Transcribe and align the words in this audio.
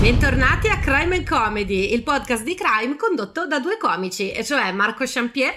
Bentornati 0.00 0.68
a 0.68 0.78
Crime 0.78 1.16
and 1.16 1.28
Comedy, 1.28 1.92
il 1.92 2.02
podcast 2.02 2.42
di 2.42 2.54
crime 2.54 2.96
condotto 2.96 3.46
da 3.46 3.60
due 3.60 3.76
comici, 3.76 4.32
e 4.32 4.42
cioè 4.42 4.72
Marco 4.72 5.04
Champier 5.06 5.52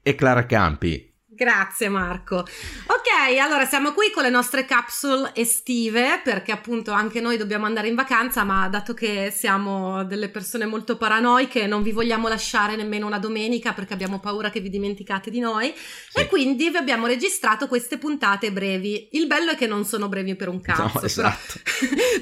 e 0.00 0.14
Clara 0.14 0.46
Campi. 0.46 1.07
Grazie 1.38 1.88
Marco. 1.88 2.38
Ok, 2.38 3.38
allora 3.40 3.64
siamo 3.64 3.92
qui 3.92 4.10
con 4.10 4.24
le 4.24 4.28
nostre 4.28 4.64
capsule 4.64 5.30
estive 5.36 6.20
perché 6.24 6.50
appunto 6.50 6.90
anche 6.90 7.20
noi 7.20 7.36
dobbiamo 7.36 7.64
andare 7.64 7.86
in 7.86 7.94
vacanza, 7.94 8.42
ma 8.42 8.68
dato 8.68 8.92
che 8.92 9.32
siamo 9.32 10.02
delle 10.02 10.30
persone 10.30 10.66
molto 10.66 10.96
paranoiche 10.96 11.68
non 11.68 11.84
vi 11.84 11.92
vogliamo 11.92 12.26
lasciare 12.26 12.74
nemmeno 12.74 13.06
una 13.06 13.20
domenica 13.20 13.72
perché 13.72 13.92
abbiamo 13.92 14.18
paura 14.18 14.50
che 14.50 14.58
vi 14.58 14.68
dimenticate 14.68 15.30
di 15.30 15.38
noi 15.38 15.72
sì. 15.76 16.18
e 16.18 16.26
quindi 16.26 16.70
vi 16.70 16.76
abbiamo 16.76 17.06
registrato 17.06 17.68
queste 17.68 17.98
puntate 17.98 18.50
brevi. 18.50 19.10
Il 19.12 19.28
bello 19.28 19.52
è 19.52 19.56
che 19.56 19.68
non 19.68 19.84
sono 19.84 20.08
brevi 20.08 20.34
per 20.34 20.48
un 20.48 20.60
cazzo, 20.60 20.90
no, 20.92 21.02
esatto. 21.02 21.60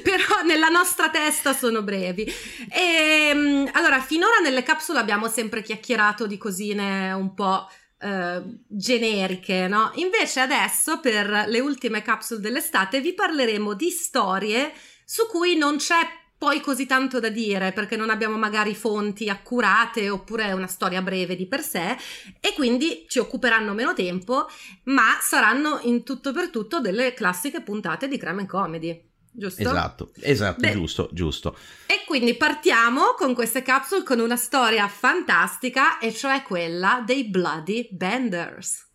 però, 0.03 0.21
però, 0.27 0.43
nella 0.45 0.69
nostra 0.69 1.09
testa 1.09 1.53
sono 1.53 1.81
brevi. 1.81 2.31
E 2.69 3.29
ehm, 3.31 3.69
allora 3.73 3.99
finora 3.99 4.37
nelle 4.43 4.61
capsule 4.61 4.99
abbiamo 4.99 5.27
sempre 5.27 5.63
chiacchierato 5.63 6.27
di 6.27 6.37
cosine 6.37 7.11
un 7.13 7.33
po' 7.33 7.67
Uh, 7.99 8.59
generiche, 8.67 9.67
no? 9.67 9.91
Invece 9.95 10.39
adesso 10.39 10.99
per 10.99 11.45
le 11.47 11.59
ultime 11.59 12.03
capsule 12.03 12.39
dell'estate 12.39 13.01
vi 13.01 13.15
parleremo 13.15 13.73
di 13.73 13.89
storie 13.89 14.71
su 15.03 15.25
cui 15.25 15.55
non 15.55 15.77
c'è 15.77 15.97
poi 16.37 16.61
così 16.61 16.85
tanto 16.85 17.19
da 17.19 17.29
dire 17.29 17.73
perché 17.73 17.95
non 17.95 18.11
abbiamo 18.11 18.37
magari 18.37 18.75
fonti 18.75 19.27
accurate 19.29 20.09
oppure 20.09 20.51
una 20.51 20.67
storia 20.67 21.01
breve 21.01 21.35
di 21.35 21.47
per 21.47 21.63
sé 21.63 21.97
e 22.39 22.53
quindi 22.53 23.05
ci 23.07 23.17
occuperanno 23.17 23.73
meno 23.73 23.93
tempo, 23.93 24.47
ma 24.83 25.17
saranno 25.19 25.79
in 25.83 26.03
tutto 26.03 26.31
per 26.31 26.49
tutto 26.49 26.79
delle 26.79 27.15
classiche 27.15 27.61
puntate 27.61 28.07
di 28.07 28.17
crime 28.19 28.41
and 28.41 28.47
comedy 28.47 29.05
giusto? 29.37 29.61
Esatto, 29.61 30.11
esatto, 30.19 30.59
Beh, 30.59 30.71
giusto, 30.71 31.09
giusto. 31.11 31.55
E 31.85 32.03
quindi 32.05 32.35
partiamo 32.35 33.13
con 33.15 33.35
queste 33.35 33.61
capsule 33.61 34.03
con 34.03 34.19
una 34.19 34.35
storia 34.35 34.87
fantastica, 34.87 35.99
e 35.99 36.11
cioè 36.11 36.41
quella 36.41 37.03
dei 37.05 37.29
Bloody 37.29 37.87
Benders. 37.91 38.86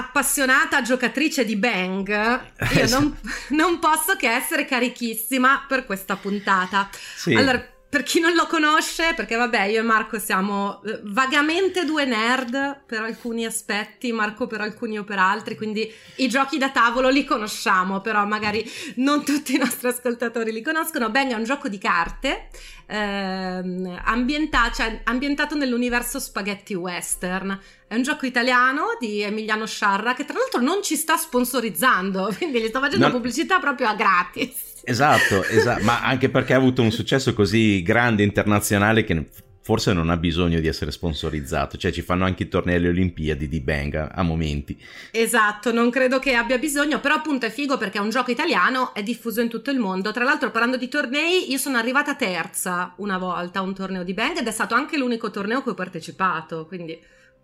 Appassionata 0.00 0.82
giocatrice 0.82 1.44
di 1.44 1.56
Bang, 1.56 2.08
io 2.08 2.88
non, 2.88 3.18
non 3.50 3.78
posso 3.78 4.16
che 4.16 4.28
essere 4.28 4.64
carichissima 4.64 5.64
per 5.66 5.86
questa 5.86 6.16
puntata. 6.16 6.88
Sì. 7.16 7.34
Allora, 7.34 7.64
per 7.90 8.04
chi 8.04 8.20
non 8.20 8.34
lo 8.34 8.46
conosce, 8.46 9.14
perché 9.16 9.34
vabbè, 9.34 9.64
io 9.64 9.80
e 9.80 9.82
Marco 9.82 10.20
siamo 10.20 10.80
eh, 10.84 11.00
vagamente 11.02 11.84
due 11.84 12.04
nerd 12.04 12.82
per 12.86 13.00
alcuni 13.00 13.44
aspetti, 13.44 14.12
Marco 14.12 14.46
per 14.46 14.60
alcuni 14.60 14.96
o 14.96 15.02
per 15.02 15.18
altri, 15.18 15.56
quindi 15.56 15.92
i 16.16 16.28
giochi 16.28 16.56
da 16.56 16.70
tavolo 16.70 17.08
li 17.08 17.24
conosciamo, 17.24 18.00
però 18.00 18.24
magari 18.24 18.64
non 18.96 19.24
tutti 19.24 19.56
i 19.56 19.58
nostri 19.58 19.88
ascoltatori 19.88 20.52
li 20.52 20.62
conoscono. 20.62 21.10
Bang 21.10 21.32
è 21.32 21.34
un 21.34 21.42
gioco 21.42 21.68
di 21.68 21.78
carte 21.78 22.48
ehm, 22.90 24.00
ambienta- 24.04 24.70
cioè, 24.72 25.00
ambientato 25.04 25.54
nell'universo 25.54 26.18
spaghetti 26.18 26.74
western. 26.74 27.58
È 27.86 27.94
un 27.94 28.02
gioco 28.02 28.26
italiano 28.26 28.96
di 28.98 29.22
Emiliano 29.22 29.66
Sciarra 29.66 30.14
che 30.14 30.24
tra 30.24 30.38
l'altro 30.38 30.60
non 30.60 30.82
ci 30.82 30.96
sta 30.96 31.16
sponsorizzando, 31.16 32.32
quindi 32.38 32.60
gli 32.60 32.68
sto 32.68 32.80
facendo 32.80 33.06
no. 33.06 33.12
pubblicità 33.12 33.58
proprio 33.58 33.88
a 33.88 33.94
gratis. 33.94 34.68
Esatto, 34.84 35.44
esatto, 35.44 35.84
ma 35.84 36.02
anche 36.02 36.28
perché 36.28 36.54
ha 36.54 36.56
avuto 36.56 36.82
un 36.82 36.90
successo 36.90 37.32
così 37.34 37.82
grande 37.82 38.22
internazionale 38.22 39.04
che 39.04 39.26
forse 39.62 39.92
non 39.92 40.10
ha 40.10 40.16
bisogno 40.16 40.58
di 40.58 40.66
essere 40.66 40.90
sponsorizzato, 40.90 41.76
cioè 41.76 41.92
ci 41.92 42.02
fanno 42.02 42.24
anche 42.24 42.44
i 42.44 42.48
tornei 42.48 42.76
alle 42.76 42.88
Olimpiadi 42.88 43.48
di 43.48 43.60
Bang 43.60 43.94
a, 43.94 44.08
a, 44.12 44.22
momenti. 44.22 44.76
Esatto, 45.12 45.72
non 45.72 45.90
credo 45.90 46.18
che 46.18 46.34
abbia 46.34 46.58
bisogno, 46.58 46.98
però 46.98 47.14
appunto 47.14 47.46
è 47.46 47.50
figo 47.50 47.76
perché 47.76 47.98
è 47.98 48.00
un 48.00 48.10
gioco 48.10 48.30
italiano, 48.30 48.94
è 48.94 49.02
diffuso 49.02 49.40
in 49.40 49.48
tutto 49.48 49.70
il 49.70 49.78
mondo. 49.78 50.12
Tra 50.12 50.24
l'altro 50.24 50.50
parlando 50.50 50.76
di 50.76 50.88
tornei, 50.88 51.50
io 51.50 51.58
sono 51.58 51.76
arrivata 51.76 52.16
terza 52.16 52.94
una 52.96 53.18
volta 53.18 53.60
a 53.60 53.62
un 53.62 53.74
torneo 53.74 54.02
di 54.02 54.14
Bang 54.14 54.38
ed 54.38 54.46
è 54.46 54.50
stato 54.50 54.74
anche 54.74 54.96
l'unico 54.96 55.30
torneo 55.30 55.58
a 55.58 55.62
cui 55.62 55.72
ho 55.72 55.74
partecipato, 55.74 56.66
quindi 56.66 56.98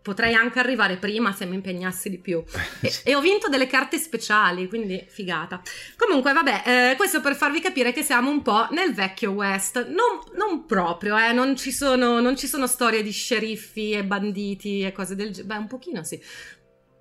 potrei 0.07 0.35
anche 0.35 0.61
arrivare 0.61 0.99
prima 0.99 1.33
se 1.33 1.47
mi 1.47 1.57
impegnassi 1.57 2.09
di 2.09 2.19
più. 2.19 2.41
E, 2.81 2.93
e 3.03 3.15
ho 3.17 3.21
vinto 3.21 3.49
delle 3.49 3.67
carte 3.67 3.99
speciali, 3.99 4.69
quindi 4.69 5.05
figata. 5.09 5.61
Comunque, 5.97 6.33
vabbè, 6.33 6.63
eh, 6.93 6.97
questo 6.97 7.21
per 7.21 7.35
farvi 7.35 7.61
capire 7.61 7.93
che 7.93 8.05
siamo 8.05 8.31
un 8.31 8.41
po' 8.41 8.69
nel 8.71 8.95
vecchio 8.95 9.33
West. 9.33 9.85
Non, 9.89 10.21
non 10.37 10.65
proprio, 10.65 11.19
eh, 11.19 11.33
non 11.33 11.57
ci, 11.57 11.73
sono, 11.73 12.21
non 12.21 12.37
ci 12.37 12.47
sono 12.47 12.69
storie 12.69 13.03
di 13.03 13.11
sceriffi 13.11 13.91
e 13.91 14.05
banditi 14.05 14.83
e 14.83 14.93
cose 14.93 15.17
del 15.17 15.33
genere. 15.33 15.55
Beh, 15.55 15.61
un 15.61 15.67
pochino 15.67 16.05
sì. 16.05 16.23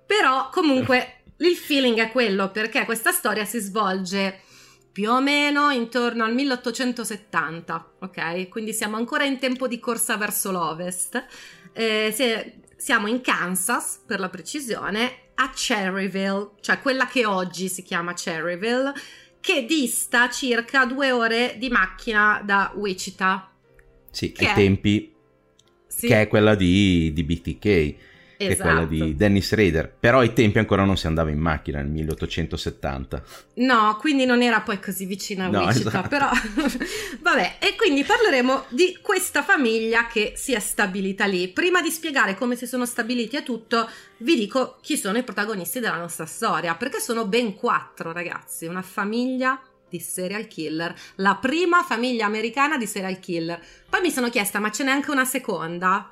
Però, 0.04 0.50
comunque, 0.50 1.22
il 1.38 1.54
feeling 1.54 2.00
è 2.00 2.10
quello, 2.10 2.50
perché 2.50 2.84
questa 2.84 3.12
storia 3.12 3.44
si 3.44 3.60
svolge 3.60 4.40
più 4.90 5.12
o 5.12 5.20
meno 5.20 5.70
intorno 5.70 6.24
al 6.24 6.34
1870, 6.34 7.92
ok? 8.00 8.48
Quindi 8.48 8.72
siamo 8.72 8.96
ancora 8.96 9.22
in 9.22 9.38
tempo 9.38 9.68
di 9.68 9.78
corsa 9.78 10.16
verso 10.16 10.50
l'ovest. 10.50 11.24
Eh, 11.72 12.10
se, 12.12 12.62
siamo 12.76 13.06
in 13.06 13.20
Kansas, 13.20 14.02
per 14.06 14.20
la 14.20 14.28
precisione, 14.28 15.30
a 15.34 15.50
Cherryville, 15.54 16.52
cioè 16.60 16.80
quella 16.80 17.06
che 17.06 17.26
oggi 17.26 17.68
si 17.68 17.82
chiama 17.82 18.14
Cherryville, 18.14 18.92
che 19.40 19.64
dista 19.64 20.28
circa 20.28 20.84
due 20.84 21.10
ore 21.10 21.56
di 21.58 21.68
macchina 21.68 22.42
da 22.44 22.72
Wichita. 22.74 23.52
Sì, 24.10 24.32
ai 24.38 24.46
è... 24.46 24.54
tempi 24.54 25.14
sì. 25.86 26.06
che 26.06 26.22
è 26.22 26.28
quella 26.28 26.54
di, 26.54 27.12
di 27.12 27.22
BTK 27.22 27.94
esatto. 28.36 28.46
che 28.46 28.52
è 28.52 28.56
quella 28.56 28.84
di 28.84 28.96
esatto. 28.96 29.12
Dennis 29.12 29.52
Rader. 29.52 29.94
Però 29.98 30.18
ai 30.20 30.32
tempi 30.32 30.58
ancora 30.58 30.84
non 30.84 30.96
si 30.96 31.06
andava 31.06 31.30
in 31.30 31.38
macchina 31.38 31.78
nel 31.78 31.88
1870. 31.88 33.22
No, 33.54 33.96
quindi 33.98 34.24
non 34.24 34.42
era 34.42 34.60
poi 34.60 34.80
così 34.80 35.06
vicina 35.06 35.46
a 35.46 35.48
no, 35.48 35.64
Wichita, 35.64 35.88
esatto. 35.88 36.08
però 36.08 36.28
vabbè, 37.20 37.56
e 37.58 37.74
quindi 37.76 38.04
parleremo 38.04 38.64
di 38.68 38.98
questa 39.00 39.42
famiglia 39.42 40.06
che 40.06 40.32
si 40.36 40.52
è 40.52 40.60
stabilita 40.60 41.24
lì. 41.26 41.48
Prima 41.48 41.80
di 41.80 41.90
spiegare 41.90 42.34
come 42.34 42.56
si 42.56 42.66
sono 42.66 42.86
stabiliti 42.86 43.36
e 43.36 43.42
tutto, 43.42 43.88
vi 44.18 44.36
dico 44.36 44.78
chi 44.80 44.96
sono 44.96 45.18
i 45.18 45.22
protagonisti 45.22 45.80
della 45.80 45.98
nostra 45.98 46.26
storia, 46.26 46.74
perché 46.74 47.00
sono 47.00 47.26
ben 47.26 47.54
quattro 47.54 48.12
ragazzi, 48.12 48.66
una 48.66 48.82
famiglia 48.82 49.60
di 49.88 50.00
serial 50.00 50.46
killer, 50.46 50.94
la 51.16 51.36
prima 51.36 51.82
famiglia 51.82 52.26
americana 52.26 52.76
di 52.76 52.86
serial 52.86 53.18
killer. 53.18 53.60
Poi 53.88 54.00
mi 54.00 54.10
sono 54.10 54.28
chiesta, 54.30 54.58
ma 54.58 54.70
ce 54.70 54.84
n'è 54.84 54.90
anche 54.90 55.10
una 55.10 55.24
seconda? 55.24 56.10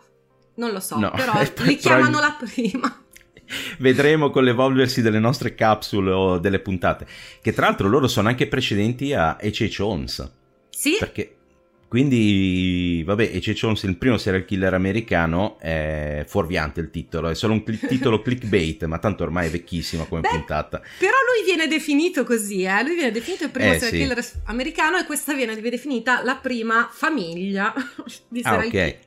Non 0.56 0.70
lo 0.72 0.80
so, 0.80 0.98
no, 0.98 1.10
però 1.10 1.32
li 1.64 1.76
chiamano 1.76 2.20
la 2.20 2.36
prima. 2.38 3.02
Vedremo 3.78 4.30
con 4.30 4.44
l'evolversi 4.44 5.02
delle 5.02 5.18
nostre 5.18 5.54
capsule 5.54 6.10
o 6.12 6.38
delle 6.38 6.60
puntate. 6.60 7.06
Che 7.42 7.52
tra 7.52 7.66
l'altro 7.66 7.88
loro 7.88 8.08
sono 8.08 8.28
anche 8.28 8.46
precedenti 8.46 9.12
a 9.12 9.36
H.H. 9.40 9.80
Holmes. 9.80 10.32
Sì. 10.70 10.96
Perché 10.98 11.36
quindi, 11.94 13.04
vabbè, 13.06 13.30
H.H. 13.36 13.60
Holmes, 13.62 13.84
il 13.84 13.96
primo 13.96 14.18
serial 14.18 14.44
killer 14.44 14.74
americano, 14.74 15.60
è 15.60 16.24
fuorviante 16.26 16.80
il 16.80 16.90
titolo, 16.90 17.28
è 17.28 17.36
solo 17.36 17.52
un 17.52 17.62
cl- 17.62 17.78
titolo 17.86 18.20
clickbait, 18.20 18.82
ma 18.86 18.98
tanto 18.98 19.22
ormai 19.22 19.46
è 19.46 19.50
vecchissimo 19.50 20.04
come 20.06 20.22
Beh, 20.22 20.28
puntata. 20.30 20.82
Però 20.98 21.12
lui 21.12 21.44
viene 21.44 21.68
definito 21.68 22.24
così, 22.24 22.64
eh? 22.64 22.82
lui 22.82 22.96
viene 22.96 23.12
definito 23.12 23.44
il 23.44 23.50
primo 23.50 23.70
eh, 23.70 23.78
serial 23.78 23.92
sì. 23.92 23.98
killer 23.98 24.42
americano 24.46 24.98
e 24.98 25.04
questa 25.04 25.34
viene 25.34 25.54
definita 25.60 26.24
la 26.24 26.34
prima 26.34 26.88
famiglia 26.90 27.72
di 28.26 28.42
serial 28.42 28.64
ah, 28.64 28.66
okay. 28.66 28.98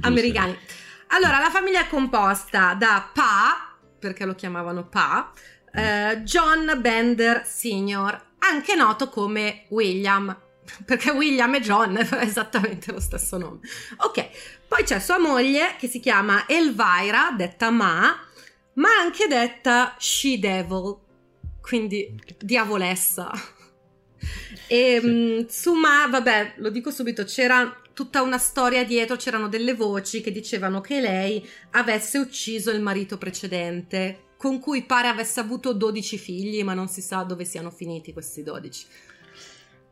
americani. 0.00 0.56
Allora, 1.14 1.38
la 1.38 1.50
famiglia 1.50 1.80
è 1.80 1.88
composta 1.88 2.72
da 2.72 3.06
Pa, 3.12 3.76
perché 3.98 4.24
lo 4.24 4.34
chiamavano 4.34 4.88
Pa, 4.88 5.30
eh, 5.70 6.22
John 6.22 6.78
Bender 6.80 7.46
Sr., 7.46 8.30
anche 8.38 8.74
noto 8.74 9.10
come 9.10 9.66
William, 9.68 10.34
perché 10.86 11.10
William 11.10 11.54
e 11.54 11.60
John 11.60 11.98
è 12.00 12.08
esattamente 12.22 12.92
lo 12.92 13.00
stesso 13.00 13.36
nome. 13.36 13.60
Ok, 13.98 14.28
poi 14.66 14.84
c'è 14.84 14.98
sua 15.00 15.18
moglie 15.18 15.76
che 15.78 15.86
si 15.86 16.00
chiama 16.00 16.48
Elvira, 16.48 17.34
detta 17.36 17.68
Ma, 17.68 18.18
ma 18.74 18.88
anche 18.98 19.26
detta 19.26 19.94
She 19.98 20.38
Devil, 20.38 20.96
quindi 21.60 22.18
diavolessa. 22.38 23.30
E 24.66 24.98
sì. 24.98 25.06
mh, 25.06 25.46
su 25.48 25.74
Ma, 25.74 26.06
vabbè, 26.06 26.54
lo 26.56 26.70
dico 26.70 26.90
subito, 26.90 27.24
c'era 27.24 27.81
tutta 27.92 28.22
una 28.22 28.38
storia 28.38 28.84
dietro, 28.84 29.16
c'erano 29.16 29.48
delle 29.48 29.74
voci 29.74 30.20
che 30.20 30.32
dicevano 30.32 30.80
che 30.80 31.00
lei 31.00 31.46
avesse 31.72 32.18
ucciso 32.18 32.70
il 32.70 32.80
marito 32.80 33.18
precedente, 33.18 34.30
con 34.36 34.58
cui 34.58 34.82
pare 34.82 35.08
avesse 35.08 35.40
avuto 35.40 35.72
12 35.72 36.18
figli, 36.18 36.62
ma 36.64 36.74
non 36.74 36.88
si 36.88 37.00
sa 37.00 37.22
dove 37.22 37.44
siano 37.44 37.70
finiti 37.70 38.12
questi 38.12 38.42
12. 38.42 38.86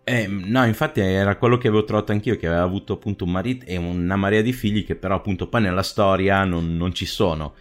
Eh, 0.03 0.27
no, 0.27 0.67
infatti 0.67 1.01
era 1.01 1.37
quello 1.37 1.57
che 1.57 1.69
avevo 1.69 1.85
trovato 1.85 2.11
anch'io, 2.11 2.37
che 2.37 2.47
aveva 2.47 2.63
avuto 2.63 2.95
appunto 2.95 3.25
un 3.25 3.31
marito 3.31 3.67
e 3.67 3.77
una 3.77 4.17
marea 4.17 4.43
di 4.43 4.53
figli 4.53 4.85
che 4.85 4.97
però 4.97 5.15
appunto 5.15 5.49
poi 5.49 5.63
nella 5.63 5.83
storia 5.83 6.43
non, 6.45 6.77
non 6.77 6.93
ci 6.93 7.07
sono. 7.07 7.55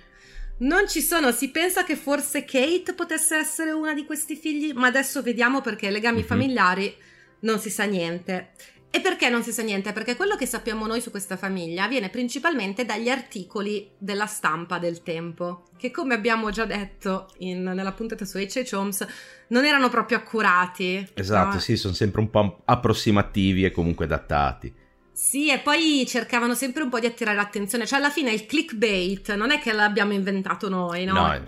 Non 0.60 0.88
ci 0.88 1.02
sono, 1.02 1.32
si 1.32 1.52
pensa 1.52 1.84
che 1.84 1.96
forse 1.96 2.44
Kate 2.44 2.94
potesse 2.96 3.38
essere 3.38 3.72
una 3.72 3.94
di 3.94 4.04
questi 4.06 4.36
figli, 4.36 4.74
ma 4.74 4.88
adesso 4.88 5.22
vediamo 5.22 5.62
perché 5.62 5.90
legami 5.90 6.18
mm-hmm. 6.18 6.28
familiari 6.28 6.96
non 7.42 7.60
si 7.60 7.70
sa 7.70 7.84
niente. 7.84 8.50
E 8.92 9.02
perché 9.02 9.30
non 9.30 9.44
si 9.44 9.52
sa 9.52 9.62
niente? 9.62 9.94
Perché 9.94 10.16
quello 10.16 10.36
che 10.36 10.48
sappiamo 10.48 10.88
noi 10.88 11.00
su 11.00 11.12
questa 11.12 11.38
famiglia 11.38 11.88
viene 11.88 12.10
principalmente 12.10 12.86
dagli 12.86 13.10
articoli 13.10 13.92
della 14.00 14.26
stampa 14.26 14.80
del 14.80 15.04
tempo, 15.04 15.66
che 15.78 15.92
come 15.92 16.16
abbiamo 16.16 16.50
già 16.50 16.66
detto 16.66 17.30
in, 17.38 17.62
nella 17.62 17.92
puntata 17.92 18.26
su 18.26 18.40
H.H. 18.40 18.74
Holmes 18.74 19.06
non 19.50 19.66
erano 19.66 19.90
proprio 19.90 20.18
accurati. 20.18 21.08
Esatto, 21.14 21.56
no? 21.56 21.60
sì, 21.60 21.78
sono 21.78 21.94
sempre 21.94 22.22
un 22.22 22.32
po' 22.32 22.62
approssimativi 22.66 23.64
e 23.64 23.72
comunque 23.72 24.08
datati. 24.08 24.74
Sì, 25.12 25.52
e 25.52 25.60
poi 25.60 26.06
cercavano 26.08 26.56
sempre 26.56 26.82
un 26.82 26.90
po' 26.90 27.00
di 27.00 27.06
attirare 27.06 27.36
l'attenzione, 27.36 27.86
cioè 27.86 28.00
alla 28.00 28.10
fine 28.10 28.32
il 28.32 28.46
clickbait 28.46 29.36
non 29.36 29.52
è 29.52 29.60
che 29.60 29.72
l'abbiamo 29.72 30.14
inventato 30.14 30.68
noi, 30.70 31.04
no? 31.04 31.14
No, 31.14 31.44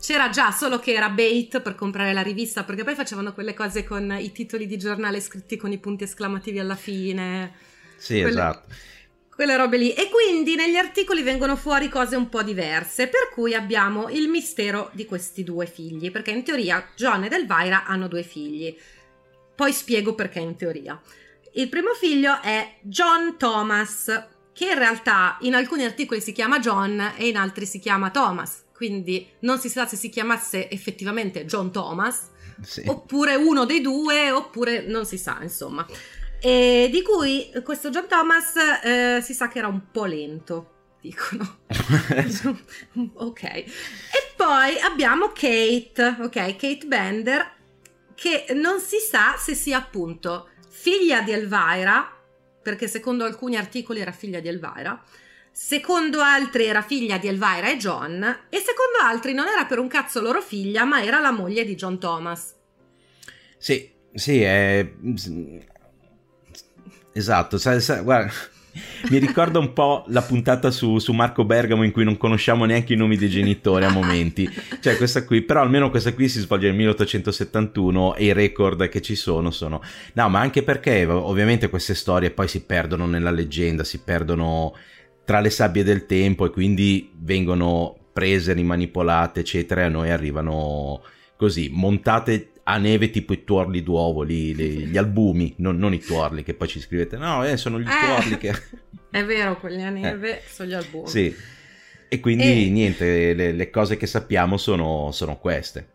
c'era 0.00 0.28
già, 0.28 0.50
solo 0.50 0.78
che 0.78 0.92
era 0.92 1.08
bait 1.08 1.60
per 1.60 1.74
comprare 1.74 2.12
la 2.12 2.22
rivista, 2.22 2.64
perché 2.64 2.84
poi 2.84 2.94
facevano 2.94 3.32
quelle 3.32 3.54
cose 3.54 3.84
con 3.84 4.16
i 4.18 4.32
titoli 4.32 4.66
di 4.66 4.76
giornale 4.76 5.20
scritti 5.20 5.56
con 5.56 5.72
i 5.72 5.78
punti 5.78 6.04
esclamativi 6.04 6.58
alla 6.58 6.76
fine. 6.76 7.54
Sì, 7.96 8.20
quelle, 8.20 8.28
esatto. 8.28 8.74
Quelle 9.34 9.56
robe 9.56 9.78
lì. 9.78 9.92
E 9.92 10.08
quindi 10.10 10.54
negli 10.54 10.76
articoli 10.76 11.22
vengono 11.22 11.56
fuori 11.56 11.88
cose 11.88 12.16
un 12.16 12.28
po' 12.28 12.42
diverse, 12.42 13.08
per 13.08 13.30
cui 13.32 13.54
abbiamo 13.54 14.08
il 14.08 14.28
mistero 14.28 14.90
di 14.92 15.04
questi 15.06 15.44
due 15.44 15.66
figli, 15.66 16.10
perché 16.10 16.30
in 16.30 16.44
teoria 16.44 16.88
John 16.94 17.24
ed 17.24 17.32
Elvira 17.32 17.84
hanno 17.84 18.08
due 18.08 18.22
figli. 18.22 18.76
Poi 19.54 19.72
spiego 19.72 20.14
perché 20.14 20.38
in 20.38 20.56
teoria. 20.56 21.00
Il 21.54 21.68
primo 21.70 21.94
figlio 21.94 22.42
è 22.42 22.76
John 22.82 23.38
Thomas, 23.38 24.26
che 24.52 24.66
in 24.66 24.78
realtà 24.78 25.38
in 25.40 25.54
alcuni 25.54 25.84
articoli 25.84 26.20
si 26.20 26.32
chiama 26.32 26.60
John 26.60 27.14
e 27.16 27.28
in 27.28 27.36
altri 27.36 27.64
si 27.64 27.78
chiama 27.78 28.10
Thomas 28.10 28.64
quindi 28.76 29.26
non 29.40 29.58
si 29.58 29.70
sa 29.70 29.86
se 29.86 29.96
si 29.96 30.10
chiamasse 30.10 30.68
effettivamente 30.68 31.46
John 31.46 31.72
Thomas, 31.72 32.28
sì. 32.60 32.82
oppure 32.86 33.34
uno 33.34 33.64
dei 33.64 33.80
due, 33.80 34.30
oppure 34.30 34.82
non 34.82 35.06
si 35.06 35.16
sa, 35.16 35.38
insomma. 35.40 35.86
E 36.38 36.90
di 36.92 37.00
cui 37.00 37.50
questo 37.64 37.88
John 37.88 38.06
Thomas 38.06 38.52
eh, 38.84 39.20
si 39.22 39.32
sa 39.32 39.48
che 39.48 39.58
era 39.58 39.68
un 39.68 39.90
po' 39.90 40.04
lento, 40.04 40.96
dicono. 41.00 41.60
ok. 43.14 43.42
E 43.42 43.66
poi 44.36 44.78
abbiamo 44.80 45.28
Kate, 45.28 46.16
ok, 46.20 46.56
Kate 46.56 46.84
Bender, 46.84 47.52
che 48.14 48.44
non 48.52 48.78
si 48.78 48.98
sa 48.98 49.36
se 49.38 49.54
sia 49.54 49.78
appunto 49.78 50.50
figlia 50.68 51.22
di 51.22 51.32
Elvira, 51.32 52.14
perché 52.62 52.88
secondo 52.88 53.24
alcuni 53.24 53.56
articoli 53.56 54.00
era 54.00 54.12
figlia 54.12 54.40
di 54.40 54.48
Elvira, 54.48 55.02
secondo 55.58 56.20
altri 56.20 56.66
era 56.66 56.82
figlia 56.82 57.16
di 57.16 57.28
Elvira 57.28 57.70
e 57.70 57.78
John, 57.78 58.22
e 58.50 58.58
secondo 58.58 58.98
altri 59.02 59.32
non 59.32 59.46
era 59.48 59.64
per 59.64 59.78
un 59.78 59.88
cazzo 59.88 60.20
loro 60.20 60.42
figlia, 60.42 60.84
ma 60.84 61.02
era 61.02 61.18
la 61.18 61.30
moglie 61.32 61.64
di 61.64 61.74
John 61.74 61.98
Thomas. 61.98 62.54
Sì, 63.56 63.90
sì, 64.12 64.42
è... 64.42 64.86
Esatto, 67.10 67.56
sa, 67.56 67.80
sa, 67.80 68.02
guarda, 68.02 68.30
mi 69.08 69.16
ricorda 69.16 69.58
un 69.58 69.72
po' 69.72 70.04
la 70.08 70.20
puntata 70.20 70.70
su, 70.70 70.98
su, 70.98 71.14
Marco 71.14 71.46
Bergamo 71.46 71.84
in 71.84 71.90
cui 71.90 72.04
non 72.04 72.18
conosciamo 72.18 72.66
neanche 72.66 72.92
i 72.92 72.96
nomi 72.96 73.16
dei 73.16 73.30
genitori 73.30 73.86
a 73.86 73.90
momenti. 73.90 74.46
Cioè, 74.78 74.98
questa 74.98 75.24
qui, 75.24 75.40
però 75.40 75.62
almeno 75.62 75.88
questa 75.88 76.12
qui 76.12 76.28
si 76.28 76.40
svolge 76.40 76.66
nel 76.66 76.76
1871 76.76 78.14
e 78.16 78.24
i 78.26 78.32
record 78.34 78.90
che 78.90 79.00
ci 79.00 79.14
sono 79.14 79.50
sono. 79.50 79.80
No, 80.12 80.28
ma 80.28 80.38
anche 80.38 80.62
perché 80.62 81.06
ovviamente 81.06 81.70
queste 81.70 81.94
storie 81.94 82.30
poi 82.30 82.46
si 82.46 82.62
perdono 82.62 83.06
nella 83.06 83.30
leggenda, 83.30 83.84
si 83.84 84.02
perdono 84.02 84.74
tra 85.26 85.40
le 85.40 85.50
sabbie 85.50 85.82
del 85.82 86.06
tempo 86.06 86.46
e 86.46 86.50
quindi 86.50 87.10
vengono 87.18 87.98
prese, 88.12 88.54
rimanipolate, 88.54 89.40
eccetera, 89.40 89.82
e 89.82 89.84
a 89.84 89.88
noi 89.88 90.10
arrivano 90.10 91.02
così, 91.36 91.68
montate 91.70 92.52
a 92.62 92.78
neve 92.78 93.10
tipo 93.10 93.32
i 93.32 93.44
tuorli 93.44 93.82
d'uovo, 93.82 94.22
lì, 94.22 94.54
li, 94.54 94.86
gli 94.86 94.96
albumi, 94.96 95.52
non, 95.58 95.76
non, 95.76 95.92
i 95.92 95.98
tuorli 95.98 96.44
che 96.44 96.54
poi 96.54 96.68
ci 96.68 96.80
scrivete, 96.80 97.16
no, 97.16 97.44
eh, 97.44 97.56
sono 97.56 97.78
gli 97.80 97.86
eh, 97.86 98.06
tuorli 98.06 98.38
che... 98.38 98.54
È 99.10 99.24
vero, 99.24 99.58
quelli 99.58 99.82
a 99.82 99.90
neve 99.90 100.38
eh. 100.38 100.42
sono 100.48 100.68
gli 100.68 100.74
albumi. 100.74 101.08
Sì, 101.08 101.34
e 102.08 102.20
quindi 102.20 102.66
e... 102.66 102.70
niente, 102.70 103.34
le, 103.34 103.52
le, 103.52 103.70
cose 103.70 103.96
che 103.96 104.06
sappiamo 104.06 104.56
sono, 104.56 105.10
sono 105.10 105.38
queste. 105.38 105.88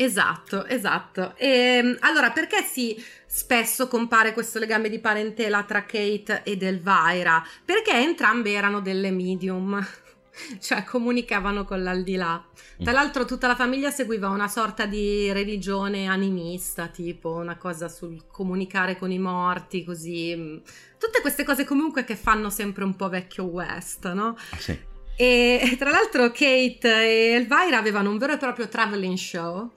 Esatto, 0.00 0.64
esatto. 0.66 1.34
E, 1.36 1.48
ehm, 1.48 1.96
allora, 2.02 2.30
perché 2.30 2.62
si 2.62 3.04
spesso 3.26 3.88
compare 3.88 4.32
questo 4.32 4.60
legame 4.60 4.88
di 4.88 5.00
parentela 5.00 5.64
tra 5.64 5.82
Kate 5.82 6.42
ed 6.44 6.62
Elvira? 6.62 7.44
Perché 7.64 7.94
entrambe 7.94 8.52
erano 8.52 8.80
delle 8.80 9.10
medium, 9.10 9.84
cioè 10.62 10.84
comunicavano 10.84 11.64
con 11.64 11.82
l'aldilà. 11.82 12.46
Tra 12.80 12.92
mm. 12.92 12.94
l'altro 12.94 13.24
tutta 13.24 13.48
la 13.48 13.56
famiglia 13.56 13.90
seguiva 13.90 14.28
una 14.28 14.46
sorta 14.46 14.86
di 14.86 15.32
religione 15.32 16.06
animista, 16.06 16.86
tipo 16.86 17.32
una 17.32 17.56
cosa 17.56 17.88
sul 17.88 18.24
comunicare 18.30 18.96
con 18.96 19.10
i 19.10 19.18
morti, 19.18 19.82
così. 19.82 20.62
Tutte 20.96 21.20
queste 21.20 21.42
cose 21.42 21.64
comunque 21.64 22.04
che 22.04 22.14
fanno 22.14 22.50
sempre 22.50 22.84
un 22.84 22.94
po' 22.94 23.08
vecchio 23.08 23.46
West, 23.46 24.12
no? 24.12 24.36
Sì. 24.58 24.78
E 25.16 25.74
tra 25.76 25.90
l'altro 25.90 26.30
Kate 26.30 26.78
e 26.84 27.32
Elvira 27.32 27.78
avevano 27.78 28.10
un 28.10 28.18
vero 28.18 28.34
e 28.34 28.36
proprio 28.36 28.68
traveling 28.68 29.16
show 29.16 29.72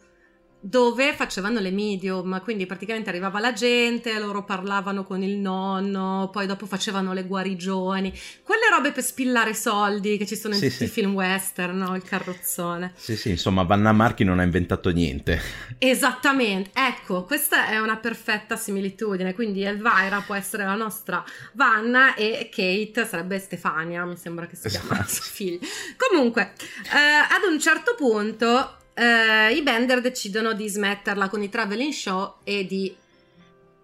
dove 0.63 1.13
facevano 1.13 1.59
le 1.59 1.71
medium, 1.71 2.39
quindi 2.43 2.67
praticamente 2.67 3.09
arrivava 3.09 3.39
la 3.39 3.51
gente, 3.51 4.17
loro 4.19 4.43
parlavano 4.43 5.03
con 5.03 5.23
il 5.23 5.37
nonno, 5.37 6.29
poi 6.31 6.45
dopo 6.45 6.67
facevano 6.67 7.13
le 7.13 7.25
guarigioni, 7.25 8.13
quelle 8.43 8.69
robe 8.69 8.91
per 8.91 9.03
spillare 9.03 9.55
soldi 9.55 10.17
che 10.17 10.27
ci 10.27 10.35
sono 10.35 10.53
in 10.53 10.59
sì, 10.59 10.67
tutti 10.67 10.77
sì. 10.77 10.83
i 10.83 10.87
film 10.87 11.15
western, 11.15 11.79
no? 11.79 11.95
il 11.95 12.03
carrozzone. 12.03 12.93
Sì, 12.95 13.17
sì, 13.17 13.31
insomma, 13.31 13.63
Vanna 13.63 13.91
Marchi 13.91 14.23
non 14.23 14.39
ha 14.39 14.43
inventato 14.43 14.91
niente. 14.91 15.41
Esattamente, 15.79 16.69
ecco, 16.73 17.23
questa 17.23 17.67
è 17.67 17.79
una 17.79 17.97
perfetta 17.97 18.55
similitudine, 18.55 19.33
quindi 19.33 19.63
Elvira 19.63 20.21
può 20.23 20.35
essere 20.35 20.63
la 20.63 20.75
nostra 20.75 21.23
Vanna 21.53 22.13
e 22.13 22.49
Kate 22.51 23.07
sarebbe 23.07 23.39
Stefania, 23.39 24.05
mi 24.05 24.15
sembra 24.15 24.45
che 24.45 24.55
si 24.55 24.67
esatto. 24.67 24.87
chiama 24.87 25.07
sua 25.07 25.23
figlia. 25.23 25.59
Comunque, 25.97 26.53
eh, 26.83 27.35
ad 27.35 27.51
un 27.51 27.59
certo 27.59 27.95
punto 27.97 28.75
eh, 28.93 29.53
i 29.53 29.61
Bender 29.61 30.01
decidono 30.01 30.53
di 30.53 30.67
smetterla 30.67 31.29
con 31.29 31.41
i 31.41 31.49
traveling 31.49 31.91
show 31.91 32.35
e 32.43 32.65
di 32.65 32.95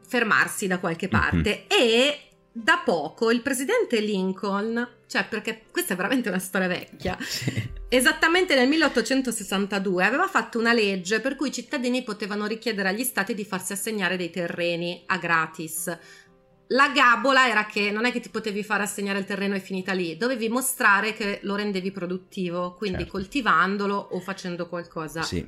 fermarsi 0.07 0.67
da 0.67 0.79
qualche 0.79 1.09
mhm. 1.11 1.19
parte 1.19 1.65
mm-hmm. 1.71 1.81
e 1.81 2.19
da 2.51 2.81
poco 2.83 3.29
il 3.29 3.41
presidente 3.41 3.99
Lincoln, 3.99 4.87
cioè 5.05 5.27
perché 5.27 5.63
questa 5.71 5.93
è 5.93 5.95
veramente 5.95 6.29
una 6.29 6.39
storia 6.39 6.67
vecchia, 6.67 7.15
sì. 7.19 7.69
esattamente 7.87 8.55
nel 8.55 8.67
1862 8.67 10.03
aveva 10.03 10.27
fatto 10.27 10.57
una 10.57 10.73
legge 10.73 11.19
per 11.19 11.35
cui 11.35 11.49
i 11.49 11.53
cittadini 11.53 12.03
potevano 12.03 12.47
richiedere 12.47 12.89
agli 12.89 13.03
stati 13.03 13.35
di 13.35 13.45
farsi 13.45 13.73
assegnare 13.73 14.17
dei 14.17 14.31
terreni 14.31 15.03
a 15.05 15.17
gratis 15.17 15.95
la 16.69 16.89
gabola 16.89 17.47
era 17.47 17.65
che 17.65 17.91
non 17.91 18.05
è 18.05 18.11
che 18.11 18.19
ti 18.19 18.29
potevi 18.29 18.63
fare 18.63 18.83
assegnare 18.83 19.19
il 19.19 19.25
terreno 19.25 19.55
e 19.55 19.59
finita 19.59 19.93
lì, 19.93 20.17
dovevi 20.17 20.49
mostrare 20.49 21.13
che 21.13 21.39
lo 21.43 21.55
rendevi 21.55 21.91
produttivo, 21.91 22.75
quindi 22.75 22.99
certo. 22.99 23.13
coltivandolo 23.13 23.95
o 23.95 24.19
facendo 24.19 24.67
qualcosa. 24.67 25.21
Sì, 25.21 25.45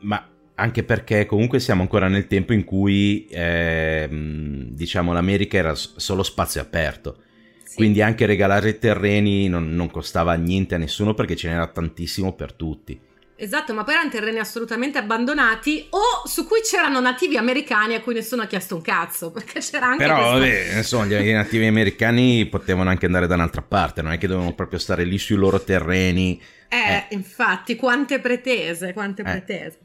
ma 0.00 0.30
anche 0.54 0.82
perché 0.84 1.26
comunque 1.26 1.60
siamo 1.60 1.82
ancora 1.82 2.08
nel 2.08 2.26
tempo 2.26 2.52
in 2.54 2.64
cui 2.64 3.26
eh, 3.26 4.08
diciamo 4.10 5.12
l'America 5.12 5.58
era 5.58 5.74
solo 5.74 6.22
spazio 6.22 6.60
aperto. 6.60 7.22
Sì. 7.62 7.76
Quindi 7.76 8.00
anche 8.00 8.24
regalare 8.24 8.78
terreni 8.78 9.48
non, 9.48 9.74
non 9.74 9.90
costava 9.90 10.34
niente 10.34 10.74
a 10.74 10.78
nessuno 10.78 11.12
perché 11.12 11.36
ce 11.36 11.48
n'era 11.48 11.66
tantissimo 11.66 12.32
per 12.32 12.54
tutti. 12.54 12.98
Esatto, 13.38 13.74
ma 13.74 13.84
poi 13.84 13.94
erano 13.94 14.08
terreni 14.08 14.38
assolutamente 14.38 14.96
abbandonati 14.96 15.88
o 15.90 16.26
su 16.26 16.46
cui 16.46 16.62
c'erano 16.62 17.00
nativi 17.00 17.36
americani 17.36 17.94
a 17.94 18.00
cui 18.00 18.14
nessuno 18.14 18.42
ha 18.42 18.46
chiesto 18.46 18.76
un 18.76 18.80
cazzo, 18.80 19.30
perché 19.32 19.60
c'era 19.60 19.86
anche 19.88 20.04
Però, 20.04 20.16
questo... 20.16 20.32
vabbè, 20.32 20.76
insomma, 20.78 21.04
gli 21.04 21.32
nativi 21.32 21.66
americani 21.66 22.46
potevano 22.46 22.88
anche 22.88 23.04
andare 23.04 23.26
da 23.26 23.34
un'altra 23.34 23.60
parte, 23.60 24.00
non 24.00 24.12
è 24.12 24.18
che 24.18 24.26
dovevano 24.26 24.54
proprio 24.54 24.78
stare 24.78 25.04
lì 25.04 25.18
sui 25.18 25.36
loro 25.36 25.60
terreni. 25.62 26.40
Eh, 26.68 26.76
eh. 26.76 27.06
infatti, 27.10 27.76
quante 27.76 28.20
pretese, 28.20 28.94
quante 28.94 29.20
eh. 29.20 29.24
pretese. 29.24 29.78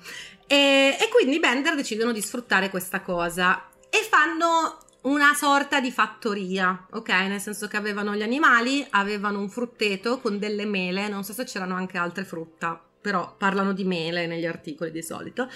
E, 0.48 0.96
e 1.00 1.10
quindi 1.12 1.36
i 1.36 1.39
Bender 1.39 1.75
decidono 1.75 2.13
di 2.13 2.22
sfruttare 2.22 2.70
questa 2.70 3.01
cosa 3.01 3.67
e 3.89 4.08
fanno 4.10 4.77
una 5.01 5.34
sorta 5.34 5.81
di 5.81 5.91
fattoria, 5.91 6.88
ok? 6.89 7.10
Nel 7.10 7.41
senso 7.41 7.67
che 7.67 7.75
avevano 7.75 8.15
gli 8.15 8.22
animali, 8.22 8.86
avevano 8.91 9.39
un 9.39 9.50
frutteto 9.50 10.20
con 10.20 10.39
delle 10.39 10.65
mele, 10.65 11.10
non 11.10 11.25
so 11.25 11.34
se 11.34 11.43
c'erano 11.43 11.75
anche 11.75 11.98
altre 11.98 12.24
frutta 12.24 12.81
però 13.01 13.36
parlano 13.38 13.74
di 13.74 13.84
mele 13.84 14.27
negli 14.27 14.46
articoli 14.46 14.91
di 14.91 15.01
solito, 15.01 15.50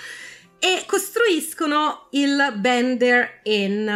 e 0.60 0.84
costruiscono 0.88 2.08
il 2.12 2.54
Bender 2.58 3.42
Inn, 3.44 3.88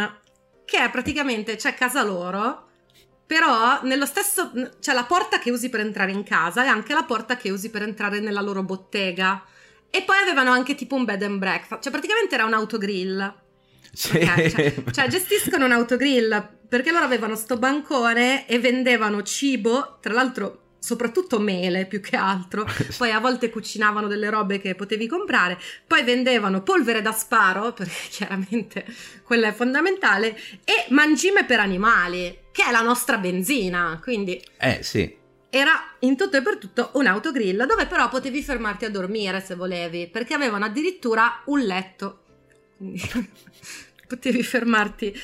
che 0.64 0.84
è 0.84 0.90
praticamente, 0.90 1.56
c'è 1.56 1.74
casa 1.74 2.02
loro, 2.04 2.68
però 3.26 3.80
nello 3.82 4.06
stesso, 4.06 4.52
c'è 4.80 4.92
la 4.92 5.04
porta 5.04 5.38
che 5.38 5.50
usi 5.50 5.68
per 5.68 5.80
entrare 5.80 6.12
in 6.12 6.24
casa 6.24 6.64
e 6.64 6.68
anche 6.68 6.94
la 6.94 7.04
porta 7.04 7.36
che 7.36 7.50
usi 7.50 7.70
per 7.70 7.82
entrare 7.82 8.20
nella 8.20 8.40
loro 8.40 8.62
bottega. 8.62 9.44
E 9.88 10.02
poi 10.02 10.18
avevano 10.18 10.50
anche 10.50 10.74
tipo 10.74 10.94
un 10.94 11.04
bed 11.04 11.22
and 11.22 11.38
breakfast, 11.38 11.82
cioè 11.82 11.92
praticamente 11.92 12.34
era 12.34 12.44
un 12.44 12.54
autogrill. 12.54 13.34
Sì. 13.92 14.16
Okay, 14.16 14.50
cioè, 14.50 14.74
cioè, 14.92 15.08
gestiscono 15.08 15.64
un 15.64 15.72
autogrill 15.72 16.58
perché 16.68 16.92
loro 16.92 17.04
avevano 17.04 17.34
sto 17.34 17.56
bancone 17.56 18.46
e 18.46 18.60
vendevano 18.60 19.22
cibo, 19.22 19.98
tra 20.00 20.12
l'altro 20.12 20.69
soprattutto 20.80 21.38
mele 21.38 21.86
più 21.86 22.00
che 22.00 22.16
altro. 22.16 22.66
Poi 22.98 23.12
a 23.12 23.20
volte 23.20 23.50
cucinavano 23.50 24.08
delle 24.08 24.30
robe 24.30 24.58
che 24.58 24.74
potevi 24.74 25.06
comprare, 25.06 25.60
poi 25.86 26.02
vendevano 26.02 26.62
polvere 26.62 27.02
da 27.02 27.12
sparo, 27.12 27.72
perché 27.74 28.08
chiaramente 28.10 28.84
quella 29.22 29.48
è 29.48 29.52
fondamentale, 29.52 30.36
e 30.64 30.86
mangime 30.88 31.44
per 31.44 31.60
animali, 31.60 32.36
che 32.50 32.64
è 32.64 32.72
la 32.72 32.80
nostra 32.80 33.18
benzina. 33.18 34.00
Quindi 34.02 34.42
Eh 34.58 34.82
sì. 34.82 35.14
era 35.50 35.72
in 36.00 36.16
tutto 36.16 36.38
e 36.38 36.42
per 36.42 36.56
tutto 36.56 36.90
un 36.94 37.06
autogrill 37.06 37.64
dove 37.66 37.86
però 37.86 38.08
potevi 38.08 38.42
fermarti 38.42 38.86
a 38.86 38.90
dormire 38.90 39.40
se 39.40 39.54
volevi, 39.54 40.08
perché 40.08 40.34
avevano 40.34 40.64
addirittura 40.64 41.42
un 41.46 41.60
letto. 41.60 42.24
Quindi 42.76 43.00
potevi 44.10 44.42
fermarti 44.42 45.14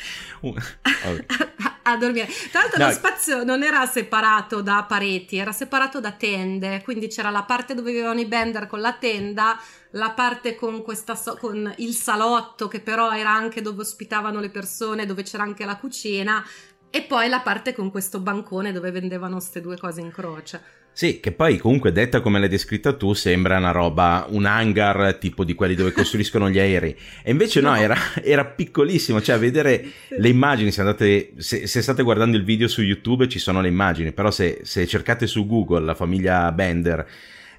Uh, 0.41 0.53
vabbè. 0.53 1.25
a 1.89 1.97
dormire. 1.97 2.27
Tra 2.51 2.61
l'altro 2.63 2.79
No. 2.83 2.87
lo 2.89 2.93
spazio 2.93 3.45
non 3.45 3.63
era 3.63 3.85
separato 3.87 4.61
da 4.61 4.85
pareti, 4.89 5.37
era 5.37 5.53
separato 5.53 6.01
da 6.01 6.13
tende, 6.13 6.83
quindi 6.83 7.07
c'era 7.09 7.31
la 7.31 7.43
parte 7.45 7.75
dove 7.75 7.93
vivevano 7.93 8.19
i 8.21 8.27
bender 8.27 8.67
con 8.67 8.81
la 8.81 8.93
tenda, 8.95 9.59
la 9.91 10.11
parte 10.11 10.57
con, 10.57 10.83
questa 10.83 11.15
so- 11.15 11.37
con 11.37 11.73
il 11.79 11.95
salotto 11.95 12.67
che 12.69 12.81
però 12.81 13.13
era 13.13 13.31
anche 13.33 13.63
dove 13.63 13.83
ospitavano 13.83 14.41
le 14.41 14.51
persone, 14.51 15.07
dove 15.07 15.23
c'era 15.23 15.45
anche 15.45 15.65
la 15.65 15.77
cucina 15.77 16.45
e 16.91 17.03
poi 17.03 17.29
la 17.29 17.41
parte 17.41 17.75
con 17.75 17.91
questo 17.91 18.21
bancone 18.21 18.73
dove 18.73 18.91
vendevano 18.91 19.35
queste 19.37 19.61
due 19.61 19.77
cose 19.77 20.01
in 20.01 20.11
croce. 20.11 20.61
Sì, 20.97 21.21
che 21.21 21.31
poi 21.31 21.59
comunque 21.59 21.93
detta 21.93 22.23
come 22.23 22.39
l'hai 22.39 22.49
descritta 22.49 22.95
tu 22.95 23.13
sembra 23.13 23.59
una 23.59 23.71
roba, 23.71 24.25
un 24.31 24.47
hangar 24.47 25.17
tipo 25.21 25.45
di 25.45 25.53
quelli 25.53 25.75
dove 25.75 25.93
costruiscono 25.93 26.49
gli 26.49 26.59
aerei. 26.59 26.97
E 27.23 27.33
invece 27.33 27.61
no, 27.61 27.73
No. 27.73 27.77
era, 27.77 27.95
era 28.23 28.47
piccolissimo, 28.47 29.21
cioè 29.21 29.35
a 29.35 29.39
vedere 29.39 29.85
le 30.17 30.29
immagini, 30.31 30.71
se, 30.73 30.81
andate, 30.81 31.33
se, 31.37 31.67
se 31.67 31.83
state 31.83 32.03
guardando 32.03 32.39
il 32.39 32.45
video 32.45 32.67
su 32.67 32.81
YouTube 32.81 33.29
ci 33.29 33.39
sono 33.39 33.61
le 33.61 33.69
immagini, 33.69 34.13
però 34.13 34.31
se, 34.31 34.61
se 34.63 34.87
cercate 34.87 35.27
su 35.27 35.47
Google 35.47 35.85
la 35.85 35.95
famiglia 35.95 36.51
Bender, 36.53 37.07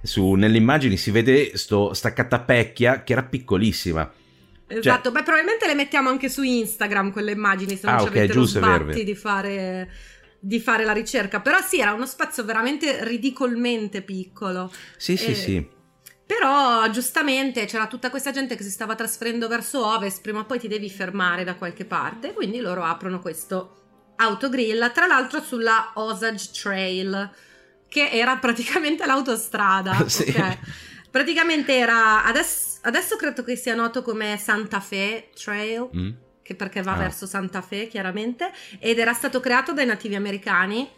su, 0.01 0.33
nelle 0.33 0.57
immagini 0.57 0.97
si 0.97 1.11
vede 1.11 1.55
sto, 1.57 1.93
sta 1.93 2.13
catapecchia 2.13 3.03
che 3.03 3.13
era 3.13 3.21
piccolissima. 3.21 4.11
Esatto, 4.67 5.11
beh 5.11 5.23
probabilmente 5.23 5.65
le 5.65 5.75
mettiamo 5.75 6.09
anche 6.09 6.29
su 6.29 6.43
Instagram 6.43 7.11
quelle 7.11 7.31
immagini 7.31 7.77
se 7.77 7.87
non 7.87 7.95
Ah, 7.95 7.99
ci 7.99 8.07
ok, 8.07 8.15
avete 8.15 8.33
giusto, 8.33 8.59
lo 8.59 8.65
sbatti 8.65 9.03
di 9.03 9.15
fare 9.15 9.89
di 10.39 10.59
fare 10.59 10.83
la 10.85 10.93
ricerca, 10.93 11.39
però 11.41 11.59
sì, 11.61 11.79
era 11.79 11.93
uno 11.93 12.05
spazio 12.05 12.43
veramente 12.45 13.03
ridicolmente 13.03 14.01
piccolo. 14.03 14.71
Sì, 14.95 15.17
sì, 15.17 15.31
Eh, 15.31 15.33
sì. 15.33 15.67
Però 16.25 16.87
giustamente 16.89 17.65
c'era 17.65 17.87
tutta 17.87 18.09
questa 18.09 18.31
gente 18.31 18.55
che 18.55 18.63
si 18.63 18.69
stava 18.69 18.95
trasferendo 18.95 19.47
verso 19.47 19.85
ovest, 19.85 20.21
prima 20.21 20.39
o 20.41 20.45
poi 20.45 20.59
ti 20.59 20.67
devi 20.67 20.89
fermare 20.89 21.43
da 21.45 21.55
qualche 21.55 21.85
parte, 21.85 22.33
quindi 22.33 22.59
loro 22.59 22.83
aprono 22.83 23.19
questo 23.19 24.11
autogrill, 24.17 24.91
tra 24.91 25.07
l'altro 25.07 25.41
sulla 25.41 25.91
Osage 25.95 26.49
Trail, 26.51 27.31
che 27.87 28.09
era 28.11 28.35
praticamente 28.37 29.05
l'autostrada. 29.07 30.07
Sì. 30.07 30.23
ok? 30.29 30.57
Praticamente 31.09 31.75
era, 31.75 32.23
adesso, 32.25 32.79
adesso 32.81 33.15
credo 33.15 33.43
che 33.43 33.55
sia 33.55 33.75
noto 33.75 34.01
come 34.01 34.37
Santa 34.37 34.79
Fe 34.79 35.29
Trail, 35.33 35.89
Mm? 35.95 36.09
che 36.43 36.55
perché 36.55 36.81
va 36.81 36.93
Ah. 36.93 36.97
verso 36.97 37.25
Santa 37.25 37.61
Fe 37.61 37.87
chiaramente, 37.87 38.51
ed 38.79 38.99
era 38.99 39.13
stato 39.13 39.39
creato 39.39 39.73
dai 39.73 39.85
nativi 39.85 40.15
americani. 40.15 40.89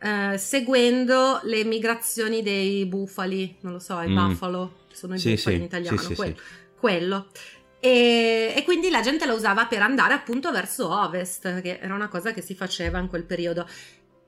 eh, 0.00 0.38
seguendo 0.38 1.40
le 1.42 1.64
migrazioni 1.64 2.40
dei 2.40 2.86
bufali, 2.86 3.56
non 3.62 3.72
lo 3.72 3.78
so, 3.80 4.00
i 4.00 4.08
Mm. 4.08 4.14
buffalo, 4.28 4.84
sono 4.92 5.16
i 5.16 5.18
Sì, 5.18 5.30
bufali 5.32 5.56
sì, 5.56 5.60
in 5.60 5.66
italiano, 5.66 5.98
sì, 5.98 6.04
sì, 6.06 6.14
quel- 6.14 6.36
sì. 6.36 6.42
quello. 6.78 7.26
E, 7.80 8.52
e 8.56 8.62
quindi 8.62 8.90
la 8.90 9.00
gente 9.00 9.26
la 9.26 9.32
usava 9.32 9.66
per 9.66 9.82
andare 9.82 10.14
appunto 10.14 10.52
verso 10.52 10.88
ovest, 10.88 11.60
che 11.62 11.80
era 11.82 11.94
una 11.94 12.06
cosa 12.06 12.32
che 12.32 12.42
si 12.42 12.54
faceva 12.54 13.00
in 13.00 13.08
quel 13.08 13.24
periodo. 13.24 13.66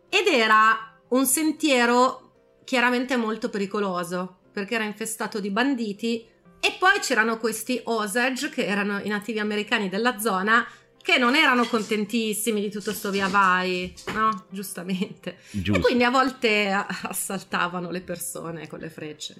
Ed 0.08 0.26
era 0.26 0.98
un 1.10 1.24
sentiero 1.24 2.32
chiaramente 2.64 3.16
molto 3.16 3.48
pericoloso, 3.48 4.38
perché 4.52 4.74
era 4.74 4.84
infestato 4.84 5.40
di 5.40 5.50
banditi. 5.50 6.26
E 6.60 6.76
poi 6.78 6.98
c'erano 7.00 7.38
questi 7.38 7.80
Osage, 7.84 8.50
che 8.50 8.66
erano 8.66 9.00
i 9.00 9.08
nativi 9.08 9.38
americani 9.38 9.88
della 9.88 10.18
zona, 10.18 10.66
che 11.02 11.16
non 11.16 11.34
erano 11.34 11.64
contentissimi 11.64 12.60
di 12.60 12.70
tutto 12.70 12.92
sto 12.92 13.10
via 13.10 13.28
vai, 13.28 13.92
no? 14.12 14.44
Giustamente. 14.50 15.38
E 15.50 15.62
Giusto. 15.62 15.80
quindi 15.80 16.04
a 16.04 16.10
volte 16.10 16.70
assaltavano 16.70 17.90
le 17.90 18.02
persone 18.02 18.68
con 18.68 18.80
le 18.80 18.90
frecce. 18.90 19.36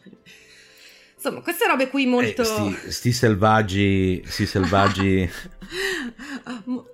Insomma, 1.14 1.43
queste 1.43 1.67
robe 1.67 1.90
qui 1.90 2.07
molto... 2.07 2.40
Eh, 2.40 2.45
sti, 2.45 2.90
sti 2.90 3.12
selvaggi, 3.12 4.23
sti 4.26 4.47
selvaggi... 4.47 5.31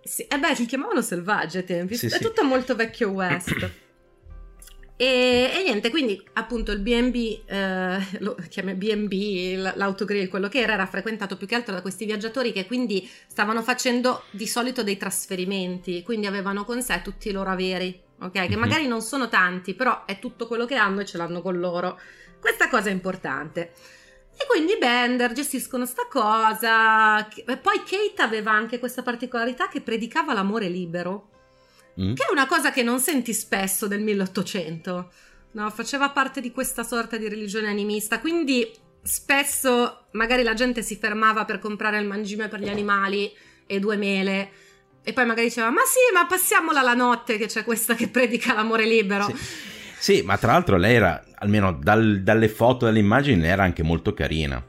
Sì, 0.04 0.22
eh 0.22 0.38
beh, 0.38 0.54
si 0.54 0.66
chiamavano 0.66 1.00
selvaggi 1.00 1.56
ai 1.56 1.64
tempi. 1.64 1.96
Sì, 1.96 2.06
è 2.06 2.10
sì. 2.10 2.20
tutto 2.20 2.44
molto 2.44 2.74
vecchio 2.74 3.08
West. 3.08 3.70
E, 4.98 5.50
e 5.54 5.62
niente, 5.62 5.90
quindi 5.90 6.22
appunto 6.34 6.72
il 6.72 6.78
BB, 6.80 7.42
eh, 7.46 7.98
lo 8.20 8.34
chiama 8.48 8.72
BB, 8.72 9.74
l'autogrill, 9.76 10.28
quello 10.28 10.48
che 10.48 10.60
era, 10.60 10.72
era 10.72 10.86
frequentato 10.86 11.36
più 11.36 11.46
che 11.46 11.54
altro 11.54 11.74
da 11.74 11.82
questi 11.82 12.06
viaggiatori 12.06 12.50
che 12.50 12.66
quindi 12.66 13.06
stavano 13.26 13.62
facendo 13.62 14.22
di 14.30 14.46
solito 14.46 14.82
dei 14.82 14.96
trasferimenti, 14.96 16.02
quindi 16.02 16.26
avevano 16.26 16.64
con 16.64 16.80
sé 16.82 17.02
tutti 17.02 17.28
i 17.28 17.32
loro 17.32 17.50
averi, 17.50 18.00
ok? 18.20 18.32
Che 18.32 18.48
Mhm. 18.54 18.58
magari 18.58 18.86
non 18.86 19.02
sono 19.02 19.28
tanti, 19.28 19.74
però 19.74 20.06
è 20.06 20.18
tutto 20.18 20.46
quello 20.46 20.64
che 20.64 20.76
hanno 20.76 21.00
e 21.00 21.04
ce 21.04 21.18
l'hanno 21.18 21.42
con 21.42 21.58
loro. 21.58 22.00
Questa 22.40 22.68
cosa 22.68 22.88
è 22.88 22.92
importante. 22.92 23.72
E 24.38 24.46
quindi 24.46 24.72
i 24.72 24.78
Bender 24.78 25.32
gestiscono 25.32 25.84
sta 25.86 26.06
cosa. 26.10 27.26
E 27.28 27.56
poi 27.58 27.82
Kate 27.84 28.22
aveva 28.22 28.52
anche 28.52 28.78
questa 28.78 29.02
particolarità 29.02 29.68
che 29.68 29.80
predicava 29.80 30.32
l'amore 30.34 30.68
libero, 30.68 31.30
Mm? 32.00 32.12
che 32.14 32.24
è 32.28 32.30
una 32.30 32.46
cosa 32.46 32.70
che 32.70 32.82
non 32.82 33.00
senti 33.00 33.32
spesso 33.32 33.86
del 33.86 34.00
1800. 34.02 35.10
No, 35.52 35.70
faceva 35.70 36.10
parte 36.10 36.42
di 36.42 36.50
questa 36.50 36.82
sorta 36.82 37.16
di 37.16 37.28
religione 37.28 37.68
animista, 37.68 38.20
quindi 38.20 38.70
spesso 39.02 40.06
magari 40.12 40.42
la 40.42 40.52
gente 40.52 40.82
si 40.82 40.96
fermava 40.96 41.44
per 41.46 41.58
comprare 41.58 41.98
il 41.98 42.06
mangime 42.06 42.48
per 42.48 42.60
gli 42.60 42.68
animali 42.68 43.32
e 43.66 43.78
due 43.78 43.96
mele. 43.96 44.50
E 45.02 45.12
poi 45.12 45.24
magari 45.24 45.46
diceva: 45.46 45.70
Ma 45.70 45.82
sì, 45.86 46.12
ma 46.12 46.26
passiamola 46.26 46.82
la 46.82 46.94
notte 46.94 47.38
che 47.38 47.46
c'è 47.46 47.64
questa 47.64 47.94
che 47.94 48.08
predica 48.08 48.52
l'amore 48.52 48.84
libero. 48.84 49.24
Sì. 49.24 49.34
Sì, 49.98 50.22
ma 50.22 50.36
tra 50.36 50.52
l'altro 50.52 50.76
lei 50.76 50.96
era, 50.96 51.24
almeno 51.36 51.72
dal- 51.72 52.22
dalle 52.22 52.48
foto, 52.48 52.84
dalle 52.84 52.98
immagini, 52.98 53.46
era 53.46 53.62
anche 53.62 53.82
molto 53.82 54.12
carina. 54.12 54.62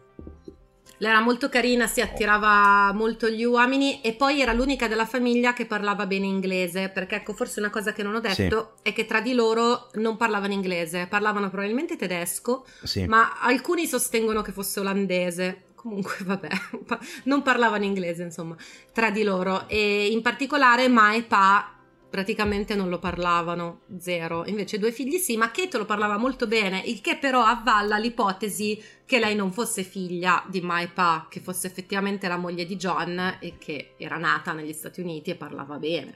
Era 0.99 1.19
molto 1.21 1.47
carina, 1.49 1.85
si 1.87 2.01
attirava 2.01 2.91
molto 2.93 3.29
gli 3.29 3.43
uomini 3.43 4.01
e 4.01 4.13
poi 4.13 4.41
era 4.41 4.51
l'unica 4.53 4.87
della 4.87 5.05
famiglia 5.05 5.53
che 5.53 5.65
parlava 5.67 6.07
bene 6.07 6.25
inglese, 6.25 6.89
perché 6.89 7.17
ecco, 7.17 7.33
forse 7.33 7.59
una 7.59 7.69
cosa 7.69 7.93
che 7.93 8.01
non 8.03 8.15
ho 8.15 8.19
detto 8.19 8.73
è 8.81 8.93
che 8.93 9.05
tra 9.05 9.21
di 9.21 9.33
loro 9.33 9.89
non 9.95 10.17
parlavano 10.17 10.53
inglese, 10.53 11.05
parlavano 11.07 11.49
probabilmente 11.49 11.95
tedesco, 11.95 12.65
Sì. 12.83 13.05
ma 13.05 13.37
alcuni 13.39 13.85
sostengono 13.85 14.41
che 14.41 14.51
fosse 14.51 14.79
olandese. 14.79 15.61
Comunque, 15.75 16.15
vabbè, 16.25 16.49
non 17.25 17.43
parlavano 17.43 17.83
inglese, 17.85 18.23
insomma, 18.23 18.55
tra 18.91 19.11
di 19.11 19.21
loro 19.23 19.67
e 19.69 20.07
in 20.07 20.21
particolare 20.23 20.87
Ma 20.87 21.13
e 21.13 21.21
Pa 21.23 21.71
praticamente 22.09 22.75
non 22.75 22.89
lo 22.89 22.99
parlavano, 22.99 23.81
zero. 23.99 24.45
Invece 24.45 24.79
due 24.79 24.91
figli 24.91 25.17
sì, 25.17 25.37
ma 25.37 25.51
Kate 25.51 25.77
lo 25.77 25.85
parlava 25.85 26.17
molto 26.17 26.47
bene, 26.47 26.81
il 26.85 27.01
che 27.01 27.17
però 27.17 27.43
avvalla 27.43 27.97
l'ipotesi 27.97 28.81
che 29.05 29.19
lei 29.19 29.35
non 29.35 29.51
fosse 29.51 29.83
figlia 29.83 30.43
di 30.49 30.61
Mai 30.61 30.87
Pa, 30.87 31.27
che 31.29 31.39
fosse 31.39 31.67
effettivamente 31.67 32.27
la 32.27 32.37
moglie 32.37 32.65
di 32.65 32.75
John 32.75 33.37
e 33.39 33.53
che 33.57 33.93
era 33.97 34.17
nata 34.17 34.53
negli 34.53 34.73
Stati 34.73 35.01
Uniti 35.01 35.31
e 35.31 35.35
parlava 35.35 35.77
bene. 35.77 36.13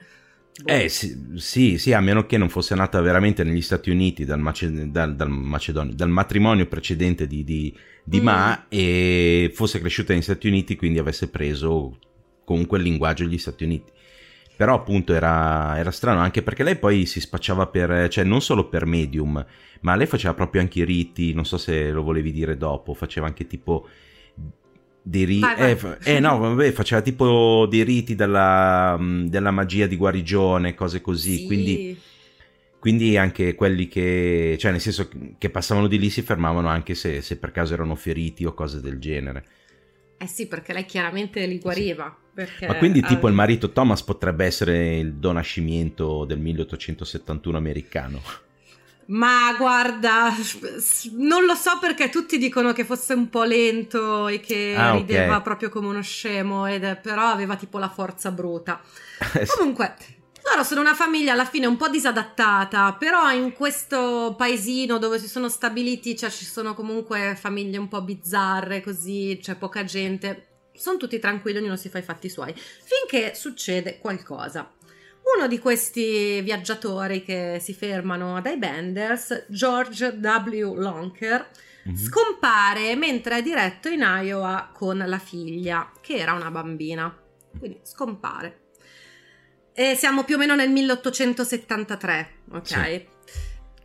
Boh. 0.63 0.69
Eh 0.71 0.89
sì, 0.89 1.17
sì, 1.35 1.77
sì, 1.77 1.93
a 1.93 2.01
meno 2.01 2.25
che 2.25 2.37
non 2.37 2.49
fosse 2.49 2.75
nata 2.75 2.99
veramente 2.99 3.43
negli 3.43 3.61
Stati 3.61 3.89
Uniti 3.89 4.25
dal, 4.25 4.39
Mace- 4.39 4.91
dal- 4.91 5.15
dal 5.15 5.29
Macedonio- 5.29 5.93
dal 5.95 6.09
matrimonio 6.09 6.67
precedente 6.67 7.25
di, 7.25 7.43
di- 7.43 7.73
di 8.03 8.19
Mm. 8.19 8.23
Ma 8.23 8.65
e 8.67 9.51
fosse 9.53 9.79
cresciuta 9.79 10.11
negli 10.13 10.21
Stati 10.23 10.47
Uniti, 10.47 10.75
quindi 10.75 10.99
avesse 10.99 11.29
preso 11.29 11.97
comunque 12.43 12.77
il 12.79 12.83
linguaggio 12.83 13.23
degli 13.23 13.37
Stati 13.37 13.63
Uniti. 13.63 13.91
Però 14.61 14.75
appunto 14.75 15.15
era, 15.15 15.75
era 15.79 15.89
strano 15.89 16.19
anche 16.19 16.43
perché 16.43 16.61
lei 16.61 16.75
poi 16.75 17.07
si 17.07 17.19
spacciava 17.19 17.65
per, 17.65 18.07
cioè 18.09 18.23
non 18.23 18.41
solo 18.43 18.69
per 18.69 18.85
medium, 18.85 19.43
ma 19.79 19.95
lei 19.95 20.05
faceva 20.05 20.35
proprio 20.35 20.61
anche 20.61 20.81
i 20.81 20.85
riti, 20.85 21.33
non 21.33 21.45
so 21.45 21.57
se 21.57 21.89
lo 21.89 22.03
volevi 22.03 22.31
dire 22.31 22.55
dopo, 22.57 22.93
faceva 22.93 23.25
anche 23.25 23.47
tipo 23.47 23.87
dei 25.01 25.23
riti, 25.23 25.47
eh, 25.57 25.79
eh, 26.03 26.19
no, 26.19 26.37
vabbè, 26.37 26.73
faceva 26.73 27.01
tipo 27.01 27.65
dei 27.67 27.81
riti 27.81 28.13
della, 28.13 28.99
della 29.01 29.49
magia 29.49 29.87
di 29.87 29.95
guarigione, 29.95 30.75
cose 30.75 31.01
così, 31.01 31.37
Sì. 31.37 31.45
quindi, 31.47 31.97
quindi 32.77 33.17
anche 33.17 33.55
quelli 33.55 33.87
che, 33.87 34.57
cioè 34.59 34.69
nel 34.69 34.79
senso 34.79 35.09
che 35.39 35.49
passavano 35.49 35.87
di 35.87 35.97
lì 35.97 36.11
si 36.11 36.21
fermavano 36.21 36.67
anche 36.67 36.93
se, 36.93 37.23
se 37.23 37.37
per 37.37 37.49
caso 37.49 37.73
erano 37.73 37.95
feriti 37.95 38.45
o 38.45 38.53
cose 38.53 38.79
del 38.79 38.99
genere. 38.99 39.43
Eh 40.19 40.27
sì, 40.27 40.45
perché 40.45 40.71
lei 40.71 40.85
chiaramente 40.85 41.43
li 41.47 41.57
guariva. 41.57 42.15
Perché 42.33 42.67
Ma 42.67 42.75
quindi 42.75 43.01
tipo 43.01 43.27
il 43.27 43.33
marito 43.33 43.71
Thomas 43.71 44.01
potrebbe 44.03 44.45
essere 44.45 44.97
il 44.97 45.13
Don 45.15 45.35
Nascimento 45.35 46.25
del 46.25 46.39
1871 46.39 47.57
americano. 47.57 48.21
Ma 49.07 49.53
guarda, 49.57 50.33
non 51.17 51.43
lo 51.43 51.55
so 51.55 51.77
perché 51.81 52.09
tutti 52.09 52.37
dicono 52.37 52.71
che 52.71 52.85
fosse 52.85 53.13
un 53.13 53.29
po' 53.29 53.43
lento 53.43 54.27
e 54.29 54.39
che 54.39 54.73
Ah, 54.77 54.93
rideva 54.93 55.41
proprio 55.41 55.69
come 55.69 55.87
uno 55.87 56.01
scemo, 56.01 56.65
ed, 56.65 56.99
però 57.01 57.25
aveva 57.27 57.57
tipo 57.57 57.77
la 57.77 57.89
forza 57.89 58.31
bruta. 58.31 58.79
Comunque, 59.57 59.95
Loro 60.43 60.63
sono 60.63 60.81
una 60.81 60.95
famiglia 60.95 61.33
alla 61.33 61.45
fine 61.45 61.67
un 61.67 61.77
po' 61.77 61.87
disadattata, 61.87 62.93
però 62.93 63.31
in 63.31 63.53
questo 63.53 64.33
paesino 64.37 64.97
dove 64.97 65.19
si 65.19 65.27
sono 65.27 65.49
stabiliti, 65.49 66.17
cioè 66.17 66.29
ci 66.31 66.45
sono 66.45 66.73
comunque 66.73 67.37
famiglie 67.39 67.77
un 67.77 67.87
po' 67.87 68.01
bizzarre, 68.01 68.81
così 68.81 69.37
c'è 69.41 69.55
poca 69.55 69.83
gente. 69.83 70.47
Sono 70.81 70.97
tutti 70.97 71.19
tranquilli, 71.19 71.59
ognuno 71.59 71.75
si 71.75 71.89
fa 71.89 71.99
i 71.99 72.01
fatti 72.01 72.27
suoi. 72.27 72.55
Finché 72.55 73.35
succede 73.35 73.99
qualcosa. 73.99 74.73
Uno 75.37 75.47
di 75.47 75.59
questi 75.59 76.41
viaggiatori 76.41 77.23
che 77.23 77.59
si 77.61 77.75
fermano 77.75 78.41
dai 78.41 78.57
Benders, 78.57 79.45
George 79.47 80.07
W. 80.07 80.73
Lonker, 80.73 81.49
mm-hmm. 81.87 81.95
scompare 81.95 82.95
mentre 82.95 83.37
è 83.37 83.41
diretto 83.43 83.89
in 83.89 84.01
Iowa 84.01 84.71
con 84.73 84.97
la 84.97 85.19
figlia, 85.19 85.91
che 86.01 86.15
era 86.15 86.33
una 86.33 86.49
bambina. 86.49 87.15
Quindi 87.59 87.79
scompare. 87.83 88.69
E 89.73 89.93
siamo 89.95 90.23
più 90.23 90.33
o 90.33 90.37
meno 90.39 90.55
nel 90.55 90.71
1873, 90.71 92.33
ok? 92.53 92.67
Sì. 92.67 93.07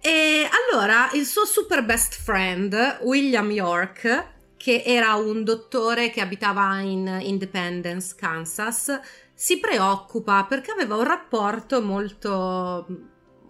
E 0.01 0.49
allora 0.71 1.11
il 1.13 1.27
suo 1.27 1.45
super 1.45 1.85
best 1.85 2.15
friend, 2.15 3.01
William 3.03 3.51
York, 3.51 4.35
che 4.67 4.83
era 4.85 5.15
un 5.15 5.45
dottore 5.45 6.11
che 6.11 6.21
abitava 6.21 6.81
in 6.81 7.21
Independence, 7.23 8.17
Kansas, 8.19 8.99
si 9.33 9.61
preoccupa 9.61 10.43
perché 10.43 10.73
aveva 10.73 10.97
un 10.97 11.05
rapporto 11.05 11.81
molto 11.81 12.85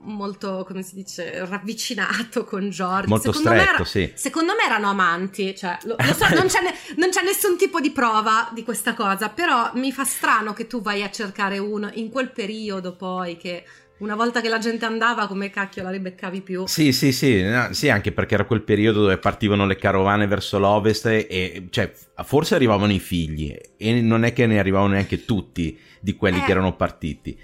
molto, 0.03 0.63
come 0.69 0.83
si 0.83 0.95
dice, 0.95 1.47
ravvicinato 1.47 2.45
con 2.45 2.69
George. 2.69 3.09
Molto 3.09 3.33
secondo 3.33 3.49
stretto, 3.49 3.65
me 3.65 3.77
era, 3.77 3.85
sì. 3.87 4.13
Secondo 4.15 4.53
me 4.53 4.67
erano 4.67 4.91
amanti, 4.91 5.57
cioè, 5.57 5.79
lo, 5.85 5.97
lo 5.99 6.13
so, 6.13 6.29
non, 6.37 6.49
c'è 6.49 6.61
ne, 6.61 6.75
non, 6.97 7.09
c'è 7.09 7.23
nessun 7.25 7.57
tipo 7.57 7.81
di 7.81 7.93
prova 7.93 8.51
di 8.53 8.63
questa 8.63 8.93
cosa, 8.93 9.31
però 9.31 9.71
mi 9.73 9.93
fa 9.93 10.05
strano 10.05 10.53
che 10.53 10.67
tu 10.67 10.83
vai 10.83 11.03
a 11.03 11.11
cercare 11.11 11.57
uno 11.57 11.89
in 11.95 12.11
quel 12.11 12.31
periodo 12.31 12.95
poi 12.95 13.39
che... 13.39 13.65
Una 13.99 14.15
volta 14.15 14.43
che 14.43 14.51
la 14.51 14.59
gente 14.59 14.85
andava, 14.85 15.27
come 15.27 15.49
cacchio 15.49 15.83
la 15.83 15.91
ribeccavi 15.91 16.43
più? 16.43 16.67
Sì, 16.67 16.93
sì, 16.93 17.13
sì, 17.13 17.43
no, 17.43 17.73
sì, 17.73 17.89
anche 17.89 18.13
perché 18.13 18.35
era 18.35 18.45
quel 18.45 18.61
periodo 18.61 19.01
dove 19.03 19.17
partivano 19.17 19.65
le 19.65 19.77
carovane 19.77 20.27
verso 20.27 20.59
l'ovest 20.59 21.07
e, 21.07 21.67
cioè, 21.71 21.91
forse 22.23 22.55
arrivavano 22.55 22.93
i 22.93 22.99
figli 22.99 23.57
e 23.79 24.01
non 24.03 24.25
è 24.25 24.35
che 24.35 24.47
ne 24.47 24.59
arrivavano 24.59 24.93
neanche 24.93 25.25
tutti 25.25 25.81
di 25.99 26.15
quelli 26.15 26.41
eh. 26.41 26.43
che 26.43 26.51
erano 26.51 26.77
partiti. 26.77 27.39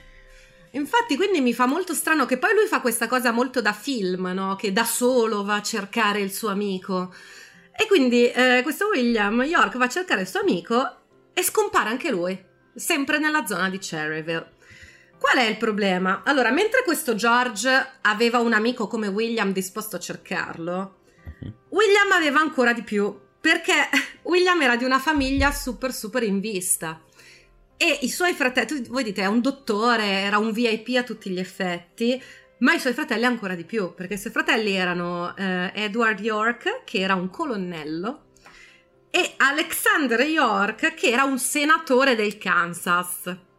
Infatti, 0.72 1.16
quindi 1.16 1.40
mi 1.40 1.54
fa 1.54 1.64
molto 1.64 1.94
strano 1.94 2.26
che 2.26 2.36
poi 2.36 2.54
lui 2.54 2.66
fa 2.66 2.80
questa 2.80 3.06
cosa 3.06 3.30
molto 3.30 3.62
da 3.62 3.72
film, 3.72 4.26
no? 4.34 4.54
Che 4.54 4.72
da 4.72 4.84
solo 4.84 5.44
va 5.44 5.56
a 5.56 5.62
cercare 5.62 6.20
il 6.20 6.32
suo 6.32 6.50
amico. 6.50 7.14
E 7.74 7.86
quindi 7.86 8.30
eh, 8.30 8.60
questo 8.62 8.88
William 8.88 9.42
York 9.42 9.78
va 9.78 9.86
a 9.86 9.88
cercare 9.88 10.20
il 10.20 10.28
suo 10.28 10.40
amico 10.40 10.96
e 11.32 11.42
scompare 11.42 11.88
anche 11.88 12.10
lui, 12.10 12.38
sempre 12.74 13.18
nella 13.18 13.46
zona 13.46 13.70
di 13.70 13.78
Cherryville. 13.78 14.51
Qual 15.22 15.36
è 15.36 15.48
il 15.48 15.56
problema? 15.56 16.22
Allora, 16.24 16.50
mentre 16.50 16.82
questo 16.82 17.14
George 17.14 17.70
aveva 18.00 18.40
un 18.40 18.52
amico 18.52 18.88
come 18.88 19.06
William 19.06 19.52
disposto 19.52 19.94
a 19.94 20.00
cercarlo, 20.00 20.96
mhm. 21.38 21.54
William 21.68 22.10
aveva 22.10 22.40
ancora 22.40 22.72
di 22.72 22.82
più, 22.82 23.16
perché 23.40 23.72
William 24.22 24.60
era 24.60 24.74
di 24.74 24.82
una 24.82 24.98
famiglia 24.98 25.52
super 25.52 25.92
super 25.92 26.24
in 26.24 26.40
vista. 26.40 27.00
E 27.76 27.98
i 28.00 28.08
suoi 28.08 28.32
fratelli, 28.32 28.82
voi 28.88 29.04
dite, 29.04 29.22
è 29.22 29.26
un 29.26 29.40
dottore, 29.40 30.06
era 30.06 30.38
un 30.38 30.50
VIP 30.50 30.96
a 30.96 31.04
tutti 31.04 31.30
gli 31.30 31.38
effetti, 31.38 32.20
ma 32.58 32.74
i 32.74 32.80
suoi 32.80 32.92
fratelli 32.92 33.24
ancora 33.24 33.54
di 33.54 33.64
più, 33.64 33.94
perché 33.94 34.14
i 34.14 34.18
suoi 34.18 34.32
fratelli 34.32 34.72
erano 34.72 35.36
eh, 35.36 35.70
Edward 35.72 36.18
York, 36.18 36.82
che 36.82 36.98
era 36.98 37.14
un 37.14 37.30
colonnello, 37.30 38.24
e 39.08 39.34
Alexander 39.36 40.20
York, 40.22 40.94
che 40.94 41.10
era 41.10 41.22
un 41.22 41.38
senatore 41.38 42.16
del 42.16 42.38
Kansas. 42.38 43.50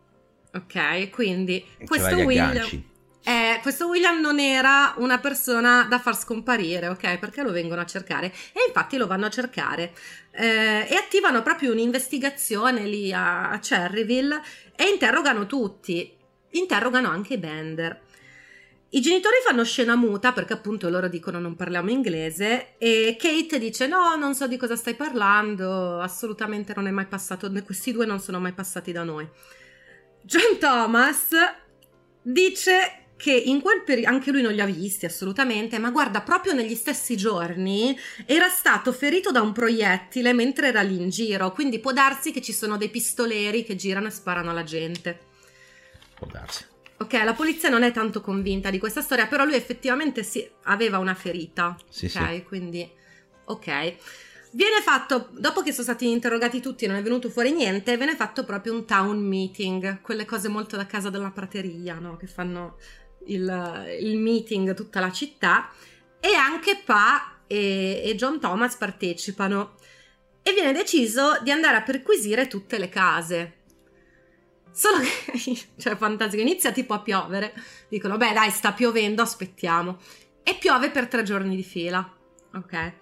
Ok, 0.54 1.10
quindi 1.10 1.66
questo 1.86 2.16
William... 2.18 2.92
Eh, 3.26 3.60
questo 3.62 3.88
William 3.88 4.20
non 4.20 4.38
era 4.38 4.96
una 4.98 5.18
persona 5.18 5.86
da 5.90 5.98
far 5.98 6.18
scomparire, 6.18 6.90
ok? 6.90 7.20
Perché 7.20 7.42
lo 7.42 7.54
vengono 7.54 7.80
a 7.80 7.86
cercare 7.86 8.28
e 8.52 8.66
infatti 8.68 8.98
lo 8.98 9.08
vanno 9.08 9.28
a 9.28 9.30
cercare 9.30 9.94
eh, 10.32 10.86
e 10.90 10.96
attivano 10.96 11.42
proprio 11.42 11.72
un'investigazione 11.72 12.86
lì 12.86 13.14
a, 13.14 13.50
a 13.50 13.60
Cherryville 13.60 14.42
e 14.76 14.90
interrogano 14.92 15.46
tutti, 15.46 16.14
interrogano 16.52 17.08
anche 17.08 17.36
i 17.36 17.38
Bender. 17.38 18.02
I 18.90 19.00
genitori 19.00 19.36
fanno 19.44 19.64
scena 19.64 19.96
muta 19.96 20.34
perché 20.34 20.52
appunto 20.52 20.90
loro 20.90 21.08
dicono 21.08 21.40
non 21.40 21.56
parliamo 21.56 21.90
inglese 21.90 22.78
e 22.78 23.16
Kate 23.18 23.58
dice 23.58 23.88
no, 23.88 24.18
non 24.18 24.36
so 24.36 24.48
di 24.48 24.58
cosa 24.58 24.76
stai 24.76 24.96
parlando, 24.96 26.00
assolutamente 26.00 26.74
non 26.76 26.88
è 26.88 26.92
mai 26.92 27.06
passato, 27.06 27.50
questi 27.64 27.94
due 27.94 28.06
non 28.06 28.20
sono 28.20 28.42
mai 28.42 28.52
passati 28.52 28.92
da 28.92 29.04
noi. 29.04 29.28
John 30.24 30.58
Thomas 30.58 31.30
dice 32.22 33.04
che 33.18 33.32
in 33.32 33.62
quel 33.62 33.84
periodo 33.84 34.10
anche 34.10 34.32
lui 34.32 34.42
non 34.42 34.54
li 34.54 34.62
ha 34.62 34.66
visti 34.66 35.06
assolutamente, 35.06 35.80
ma 35.80 35.92
guarda, 35.92 36.22
proprio 36.22 36.54
negli 36.54 36.76
stessi 36.76 37.16
giorni 37.16 37.98
era 38.26 38.50
stato 38.50 38.92
ferito 38.92 39.32
da 39.32 39.42
un 39.42 39.54
proiettile 39.54 40.34
mentre 40.34 40.68
era 40.68 40.82
lì 40.82 41.00
in 41.00 41.10
giro, 41.10 41.52
quindi 41.52 41.80
può 41.80 41.94
darsi 41.94 42.32
che 42.32 42.42
ci 42.42 42.52
sono 42.52 42.78
dei 42.78 42.90
pistoleri 42.90 43.64
che 43.64 43.76
girano 43.76 44.08
e 44.08 44.12
sparano 44.12 44.50
alla 44.50 44.64
gente. 44.64 45.20
Può 46.16 46.28
darsi. 46.28 46.66
Ok, 46.98 47.14
la 47.24 47.34
polizia 47.34 47.70
non 47.70 47.84
è 47.84 47.92
tanto 47.92 48.22
convinta 48.22 48.70
di 48.70 48.80
questa 48.80 49.02
storia, 49.02 49.28
però 49.28 49.44
lui 49.46 49.56
effettivamente 49.56 50.24
sì, 50.24 50.46
aveva 50.64 51.00
una 51.00 51.16
ferita. 51.16 51.78
Sì, 51.90 52.06
ok, 52.06 52.12
sì. 52.12 52.44
quindi 52.44 52.90
ok. 53.46 53.96
Viene 54.56 54.82
fatto, 54.82 55.30
dopo 55.32 55.62
che 55.62 55.72
sono 55.72 55.84
stati 55.84 56.10
interrogati 56.10 56.62
tutti 56.62 56.86
e 56.86 56.88
non 56.88 56.98
è 56.98 57.02
venuto 57.02 57.30
fuori 57.30 57.52
niente, 57.52 57.98
viene 57.98 58.16
fatto 58.16 58.44
proprio 58.44 58.74
un 58.74 58.86
town 58.86 59.20
meeting, 59.20 60.02
quelle 60.02 60.26
cose 60.26 60.48
molto 60.48 60.76
da 60.76 60.86
casa 60.86 61.10
della 61.10 61.32
prateria, 61.32 61.96
no? 61.96 62.18
Che 62.18 62.28
fanno 62.28 62.78
il, 63.26 63.98
il 64.00 64.18
meeting 64.18 64.76
tutta 64.76 65.00
la 65.00 65.12
città 65.12 65.70
e 66.20 66.36
anche 66.36 66.82
Pa 66.86 67.40
e, 67.48 68.04
e 68.06 68.16
John 68.16 68.40
Thomas 68.40 68.76
partecipano 68.76 69.74
e 70.44 70.54
viene 70.54 70.72
deciso 70.72 71.40
di 71.42 71.50
andare 71.50 71.78
a 71.78 71.82
perquisire 71.82 72.48
tutte 72.48 72.78
le 72.78 72.90
case. 72.90 73.62
Solo 74.72 74.98
che, 75.00 75.40
cioè, 75.78 75.96
fantastico, 75.96 76.42
inizia 76.42 76.72
tipo 76.72 76.94
a 76.94 77.00
piovere. 77.00 77.54
Dicono, 77.90 78.18
beh, 78.18 78.34
dai, 78.34 78.52
sta 78.52 78.74
piovendo, 78.74 79.22
aspettiamo. 79.22 79.98
E 80.44 80.56
piove 80.56 80.92
per 80.92 81.08
tre 81.08 81.24
giorni 81.24 81.56
di 81.56 81.64
fila. 81.64 82.08
Ok. 82.54 82.94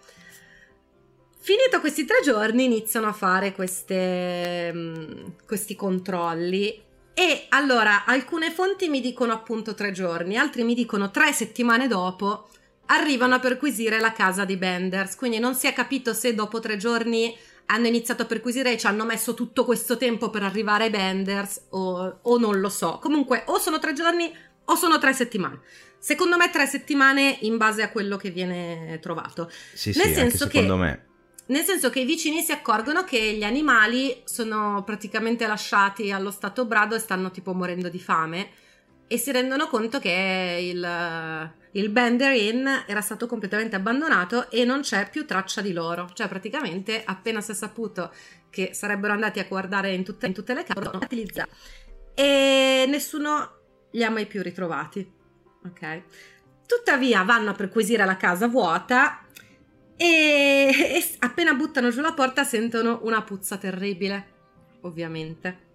Finito 1.43 1.79
questi 1.79 2.05
tre 2.05 2.19
giorni, 2.23 2.65
iniziano 2.65 3.07
a 3.07 3.13
fare 3.13 3.51
queste, 3.53 4.71
mm, 4.71 5.27
questi 5.47 5.75
controlli 5.75 6.89
e 7.13 7.45
allora, 7.49 8.05
alcune 8.05 8.51
fonti 8.51 8.89
mi 8.89 9.01
dicono 9.01 9.33
appunto 9.33 9.73
tre 9.73 9.91
giorni, 9.91 10.37
altri 10.37 10.63
mi 10.63 10.73
dicono 10.73 11.11
tre 11.11 11.33
settimane 11.33 11.87
dopo 11.87 12.47
arrivano 12.87 13.35
a 13.35 13.39
perquisire 13.39 13.99
la 13.99 14.11
casa 14.11 14.45
di 14.45 14.57
Benders. 14.57 15.15
Quindi 15.15 15.39
non 15.39 15.55
si 15.55 15.67
è 15.67 15.73
capito 15.73 16.13
se 16.13 16.33
dopo 16.33 16.59
tre 16.59 16.77
giorni 16.77 17.35
hanno 17.67 17.87
iniziato 17.87 18.23
a 18.23 18.25
perquisire 18.25 18.73
e 18.73 18.77
ci 18.77 18.87
hanno 18.87 19.05
messo 19.05 19.33
tutto 19.33 19.65
questo 19.65 19.97
tempo 19.97 20.29
per 20.29 20.43
arrivare 20.43 20.85
ai 20.85 20.89
Benders 20.89 21.67
o, 21.69 22.19
o 22.21 22.37
non 22.37 22.59
lo 22.59 22.69
so. 22.69 22.99
Comunque, 23.01 23.43
o 23.47 23.59
sono 23.59 23.79
tre 23.79 23.93
giorni 23.93 24.31
o 24.65 24.75
sono 24.75 24.99
tre 24.99 25.13
settimane. 25.13 25.61
Secondo 25.97 26.37
me 26.37 26.49
tre 26.49 26.65
settimane 26.65 27.37
in 27.41 27.57
base 27.57 27.81
a 27.81 27.89
quello 27.89 28.17
che 28.17 28.29
viene 28.29 28.99
trovato. 29.01 29.49
Sì, 29.73 29.93
Nel 29.95 30.07
sì, 30.07 30.13
senso 30.13 30.47
che 30.47 30.61
secondo 30.61 30.77
me 30.77 31.09
nel 31.51 31.63
senso 31.63 31.89
che 31.89 31.99
i 31.99 32.05
vicini 32.05 32.41
si 32.41 32.53
accorgono 32.53 33.03
che 33.03 33.33
gli 33.33 33.43
animali 33.43 34.21
sono 34.23 34.83
praticamente 34.85 35.45
lasciati 35.45 36.09
allo 36.09 36.31
stato 36.31 36.65
brado 36.65 36.95
e 36.95 36.99
stanno 36.99 37.29
tipo 37.29 37.53
morendo 37.53 37.89
di 37.89 37.99
fame 37.99 38.49
e 39.05 39.17
si 39.17 39.33
rendono 39.33 39.67
conto 39.67 39.99
che 39.99 40.71
il, 40.71 41.51
il 41.71 41.89
Bender 41.89 42.33
Inn 42.33 42.65
era 42.87 43.01
stato 43.01 43.27
completamente 43.27 43.75
abbandonato 43.75 44.49
e 44.49 44.63
non 44.63 44.79
c'è 44.79 45.09
più 45.09 45.25
traccia 45.25 45.59
di 45.59 45.73
loro. 45.73 46.09
Cioè 46.13 46.29
praticamente 46.29 47.03
appena 47.03 47.41
si 47.41 47.51
è 47.51 47.53
saputo 47.53 48.13
che 48.49 48.69
sarebbero 48.73 49.11
andati 49.11 49.39
a 49.39 49.45
guardare 49.45 49.93
in 49.93 50.05
tutte, 50.05 50.27
in 50.27 50.33
tutte 50.33 50.53
le 50.53 50.63
case, 50.63 50.89
utilizzati. 50.93 51.49
E 52.15 52.85
nessuno 52.87 53.55
li 53.91 54.05
ha 54.05 54.09
mai 54.09 54.25
più 54.25 54.41
ritrovati. 54.41 55.05
Ok? 55.65 56.03
Tuttavia 56.65 57.23
vanno 57.23 57.49
a 57.49 57.53
perquisire 57.53 58.05
la 58.05 58.15
casa 58.15 58.47
vuota 58.47 59.20
e, 60.01 60.95
e 60.95 61.05
appena 61.19 61.53
buttano 61.53 61.91
giù 61.91 62.01
la 62.01 62.13
porta 62.13 62.43
sentono 62.43 63.01
una 63.03 63.21
puzza 63.21 63.57
terribile, 63.57 64.25
ovviamente. 64.81 65.69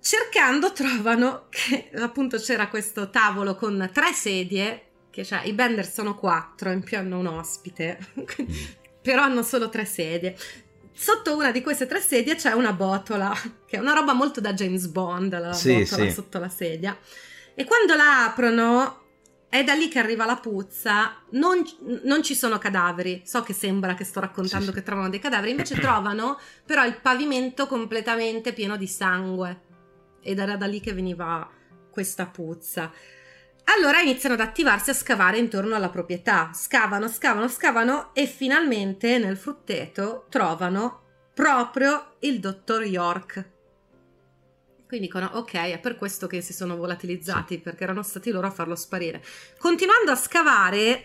Cercando 0.00 0.72
trovano 0.72 1.48
che 1.50 1.90
appunto 1.96 2.38
c'era 2.38 2.68
questo 2.68 3.10
tavolo 3.10 3.56
con 3.56 3.90
tre 3.92 4.14
sedie, 4.14 4.86
che 5.10 5.22
cioè 5.22 5.42
i 5.44 5.52
Bender 5.52 5.86
sono 5.86 6.16
quattro, 6.16 6.70
in 6.70 6.82
più 6.82 6.96
hanno 6.96 7.18
un 7.18 7.26
ospite, 7.26 7.98
però 9.02 9.22
hanno 9.22 9.42
solo 9.42 9.68
tre 9.68 9.84
sedie. 9.84 10.34
Sotto 10.90 11.36
una 11.36 11.50
di 11.50 11.60
queste 11.60 11.86
tre 11.86 12.00
sedie 12.00 12.36
c'è 12.36 12.52
una 12.52 12.72
botola, 12.72 13.34
che 13.66 13.76
è 13.76 13.80
una 13.80 13.92
roba 13.92 14.14
molto 14.14 14.40
da 14.40 14.54
James 14.54 14.86
Bond, 14.86 15.38
la 15.38 15.52
sì, 15.52 15.80
botola 15.80 16.04
sì. 16.04 16.10
sotto 16.10 16.38
la 16.38 16.48
sedia. 16.48 16.96
E 17.54 17.64
quando 17.64 17.94
la 17.96 18.24
aprono 18.24 19.03
è 19.54 19.62
da 19.62 19.74
lì 19.74 19.86
che 19.86 20.00
arriva 20.00 20.24
la 20.24 20.34
puzza. 20.34 21.14
Non, 21.30 21.62
non, 22.02 22.24
ci 22.24 22.34
sono 22.34 22.58
cadaveri. 22.58 23.22
So 23.24 23.44
che 23.44 23.52
sembra 23.52 23.94
che 23.94 24.02
sto 24.02 24.18
raccontando 24.18 24.66
sì, 24.66 24.72
che 24.72 24.82
trovano 24.82 25.08
dei 25.08 25.20
cadaveri, 25.20 25.52
invece 25.52 25.76
trovano 25.78 26.40
però 26.66 26.84
il 26.84 26.98
pavimento 27.00 27.68
completamente 27.68 28.52
pieno 28.52 28.76
di 28.76 28.88
sangue. 28.88 29.60
Ed 30.20 30.40
era 30.40 30.56
da 30.56 30.66
lì 30.66 30.80
che 30.80 30.92
veniva 30.92 31.48
questa 31.88 32.26
puzza. 32.26 32.90
Allora 33.76 34.00
iniziano 34.00 34.34
ad 34.34 34.40
attivarsi 34.40 34.90
a 34.90 34.94
scavare 34.94 35.38
intorno 35.38 35.76
alla 35.76 35.88
proprietà. 35.88 36.50
Scavano, 36.52 37.06
scavano, 37.06 37.46
scavano 37.46 38.12
e 38.12 38.26
finalmente 38.26 39.18
nel 39.18 39.36
frutteto 39.36 40.26
trovano 40.30 41.02
proprio 41.32 42.16
il 42.18 42.40
dottor 42.40 42.82
York. 42.82 43.52
Quindi 44.94 45.10
dicono, 45.10 45.28
ok, 45.38 45.54
è 45.54 45.80
per 45.80 45.96
questo 45.96 46.28
che 46.28 46.40
si 46.40 46.52
sono 46.52 46.76
volatilizzati, 46.76 47.54
sì. 47.54 47.60
perché 47.60 47.82
erano 47.82 48.04
stati 48.04 48.30
loro 48.30 48.46
a 48.46 48.52
farlo 48.52 48.76
sparire. 48.76 49.24
Continuando 49.58 50.12
a 50.12 50.14
scavare, 50.14 51.04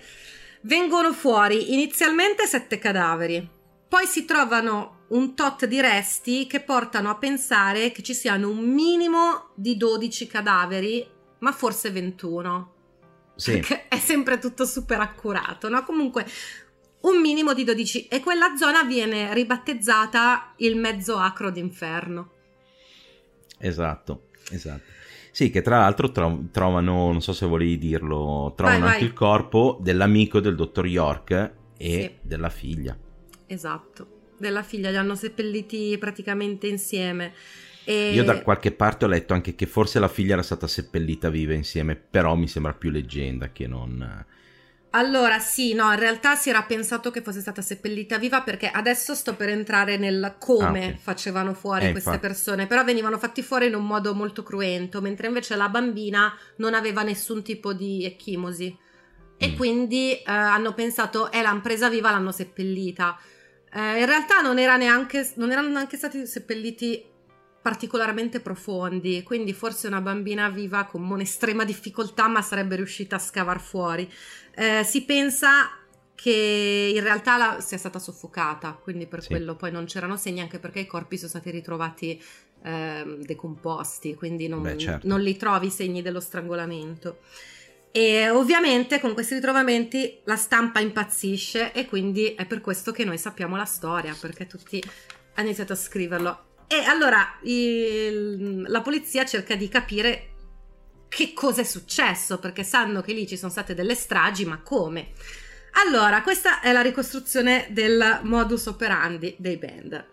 vengono 0.62 1.12
fuori 1.12 1.73
inizialmente 1.73 2.45
sette 2.45 2.78
cadaveri, 2.78 3.49
poi 3.88 4.06
si 4.06 4.25
trovano 4.25 5.06
un 5.10 5.34
tot 5.34 5.65
di 5.65 5.82
resti 5.82 6.45
che 6.45 6.60
portano 6.60 7.10
a 7.10 7.17
pensare 7.17 7.91
che 7.91 8.04
ci 8.04 8.13
siano 8.13 8.52
un 8.52 8.60
minimo 8.60 9.49
di 9.56 9.75
12 9.75 10.28
cadaveri 10.28 11.10
ma 11.39 11.52
forse 11.52 11.89
21. 11.89 12.73
Sì. 13.38 13.54
Perché 13.54 13.88
è 13.88 13.97
sempre 13.97 14.38
tutto 14.38 14.65
super 14.65 14.99
accurato, 14.99 15.67
no? 15.67 15.84
Comunque 15.84 16.28
un 17.02 17.19
minimo 17.19 17.56
di 17.56 17.63
12 17.63 18.06
e 18.06 18.19
quella 18.19 18.56
zona 18.56 18.84
viene 18.84 19.34
ribattezzata 19.34 20.54
il 20.58 20.78
mezzo 20.78 21.17
acro 21.17 21.49
d'inferno. 21.49 22.34
Esatto, 23.60 24.30
esatto. 24.52 24.98
Sì, 25.32 25.52
che 25.52 25.62
tra 25.62 25.78
l'altro 25.80 26.12
tro- 26.12 26.48
trovano, 26.52 27.12
non 27.12 27.22
so 27.22 27.34
se 27.34 27.45
volevi 27.45 27.78
dirlo, 27.78 28.54
trovano 28.56 28.80
vai, 28.80 28.88
anche 28.88 29.00
vai. 29.00 29.08
il 29.08 29.13
corpo 29.13 29.78
dell'amico 29.82 30.39
del 30.39 30.56
dottor 30.56 30.88
York 30.88 31.52
e 31.78 32.02
sì. 32.02 32.12
della 32.22 32.50
figlia. 32.50 32.98
Esatto, 33.45 34.08
della 34.38 34.63
figlia, 34.63 34.89
li 34.89 34.98
hanno 34.98 35.15
seppelliti 35.15 35.98
praticamente 36.00 36.67
insieme. 36.67 37.34
E... 37.86 38.12
Io 38.12 38.24
da 38.24 38.41
qualche 38.41 38.72
parte 38.72 39.06
ho 39.06 39.08
letto 39.08 39.34
anche 39.34 39.56
che 39.56 39.65
forse 39.65 40.00
la 40.00 40.08
figlia 40.08 40.34
era 40.34 40.41
stata 40.41 40.67
seppellita 40.67 41.30
viva 41.30 41.54
insieme, 41.54 41.95
però 41.95 42.36
mi 42.36 42.48
sembra 42.48 42.74
più 42.74 42.89
leggenda 42.89 43.52
che 43.52 43.67
non... 43.67 44.26
Allora, 44.91 45.38
sì, 45.38 45.73
no, 45.73 45.91
in 45.91 45.99
realtà 45.99 46.36
si 46.36 46.49
era 46.49 46.63
pensato 46.63 47.12
che 47.12 47.21
fosse 47.21 47.41
stata 47.41 47.62
seppellita 47.62 48.17
viva 48.17 48.41
perché 48.41 48.69
adesso 48.69 49.13
sto 49.13 49.36
per 49.36 49.49
entrare 49.49 49.97
nel 49.97 50.36
come 50.39 50.80
ah, 50.80 50.88
okay. 50.88 50.97
facevano 50.97 51.54
fuori 51.54 51.86
eh, 51.86 51.91
queste 51.91 52.10
infatti. 52.10 52.28
persone, 52.28 52.65
però 52.65 52.84
venivano 52.84 53.19
fatti 53.19 53.43
fuori 53.43 53.67
in 53.67 53.75
un 53.75 53.86
modo 53.86 54.15
molto 54.15 54.41
cruento, 54.41 54.99
mentre 54.99 55.28
invece 55.28 55.56
la 55.56 55.69
bambina 55.69 56.36
non 56.58 56.73
aveva 56.73 57.04
nessun 57.04 57.43
tipo 57.43 57.71
di 57.73 58.04
ecchimosi. 58.04 58.75
E 59.38 59.49
mm. 59.49 59.56
quindi 59.56 60.13
eh, 60.13 60.23
hanno 60.25 60.73
pensato, 60.73 61.32
eh, 61.32 61.41
l'hanno 61.43 61.62
presa 61.62 61.88
viva, 61.88 62.10
l'hanno 62.10 62.32
seppellita. 62.32 63.15
Eh, 63.71 63.99
in 63.99 64.06
realtà 64.08 64.41
non, 64.41 64.58
era 64.58 64.75
neanche, 64.75 65.32
non 65.36 65.52
erano 65.52 65.69
neanche 65.69 65.97
stati 65.97 66.25
seppelliti 66.25 67.06
particolarmente 67.62 68.39
profondi, 68.39 69.22
quindi 69.24 69.54
forse 69.54 69.88
una 69.88 70.02
bambina 70.02 70.50
viva 70.50 70.86
con 70.86 71.10
un'estrema 71.10 71.65
difficoltà 71.65 72.28
ma 72.28 72.41
sarebbe 72.41 72.76
riuscita 72.76 73.17
a 73.17 73.19
scavar 73.19 73.60
fuori. 73.60 74.10
Eh, 74.56 74.84
si 74.84 75.04
pensa 75.04 75.72
che 76.15 76.91
in 76.93 77.02
realtà 77.02 77.38
la, 77.38 77.62
sia 77.62 77.78
stata 77.78 77.98
soffocata, 77.98 78.74
quindi 78.74 79.08
per 79.08 79.22
sì. 79.22 79.30
quello 79.30 79.56
poi 79.56 79.72
non 79.72 79.86
c'erano 79.86 80.17
segni, 80.17 80.41
anche 80.41 80.60
perché 80.60 80.80
i 80.80 80.86
corpi 80.86 81.15
sono 81.15 81.30
stati 81.30 81.50
ritrovati 81.50 82.22
eh, 82.63 83.17
decomposti, 83.22 84.15
quindi 84.15 84.50
non, 84.50 84.62
Beh, 84.62 84.78
certo. 84.78 85.08
non 85.08 85.22
li 85.22 85.38
trovi 85.38 85.69
segni 85.69 86.02
dello 86.02 86.19
strangolamento. 86.19 87.19
E 87.91 88.30
ovviamente 88.30 89.00
con 89.00 89.13
questi 89.13 89.36
ritrovamenti 89.36 90.19
la 90.26 90.36
stampa 90.36 90.80
impazzisce 90.80 91.72
e 91.72 91.88
quindi 91.88 92.36
è 92.36 92.45
per 92.45 92.62
questo 92.62 92.91
che 92.91 93.06
noi 93.06 93.17
sappiamo 93.17 93.56
la 93.56 93.65
storia, 93.65 94.15
perché 94.19 94.45
tutti 94.45 94.84
hanno 95.36 95.48
iniziato 95.48 95.74
a 95.74 95.78
scriverlo. 95.78 96.43
E 96.72 96.84
allora 96.84 97.40
il, 97.42 98.62
la 98.68 98.82
polizia 98.82 99.26
cerca 99.26 99.56
di 99.56 99.68
capire 99.68 100.30
che 101.10 101.34
cosa 101.34 101.62
è 101.62 101.64
successo, 101.64 102.38
perché 102.38 102.64
sanno 102.64 103.02
che 103.02 103.12
lì 103.12 103.26
ci 103.26 103.38
sono 103.38 103.50
state 103.50 103.74
delle 103.74 103.96
stragi, 103.96 104.46
ma 104.46 104.62
come? 104.62 105.14
Allora, 105.84 106.22
questa 106.22 106.62
è 106.62 106.72
la 106.72 106.82
ricostruzione 106.82 107.66
del 107.72 108.20
modus 108.22 108.68
operandi 108.68 109.36
dei 109.40 109.58
band. 109.58 110.06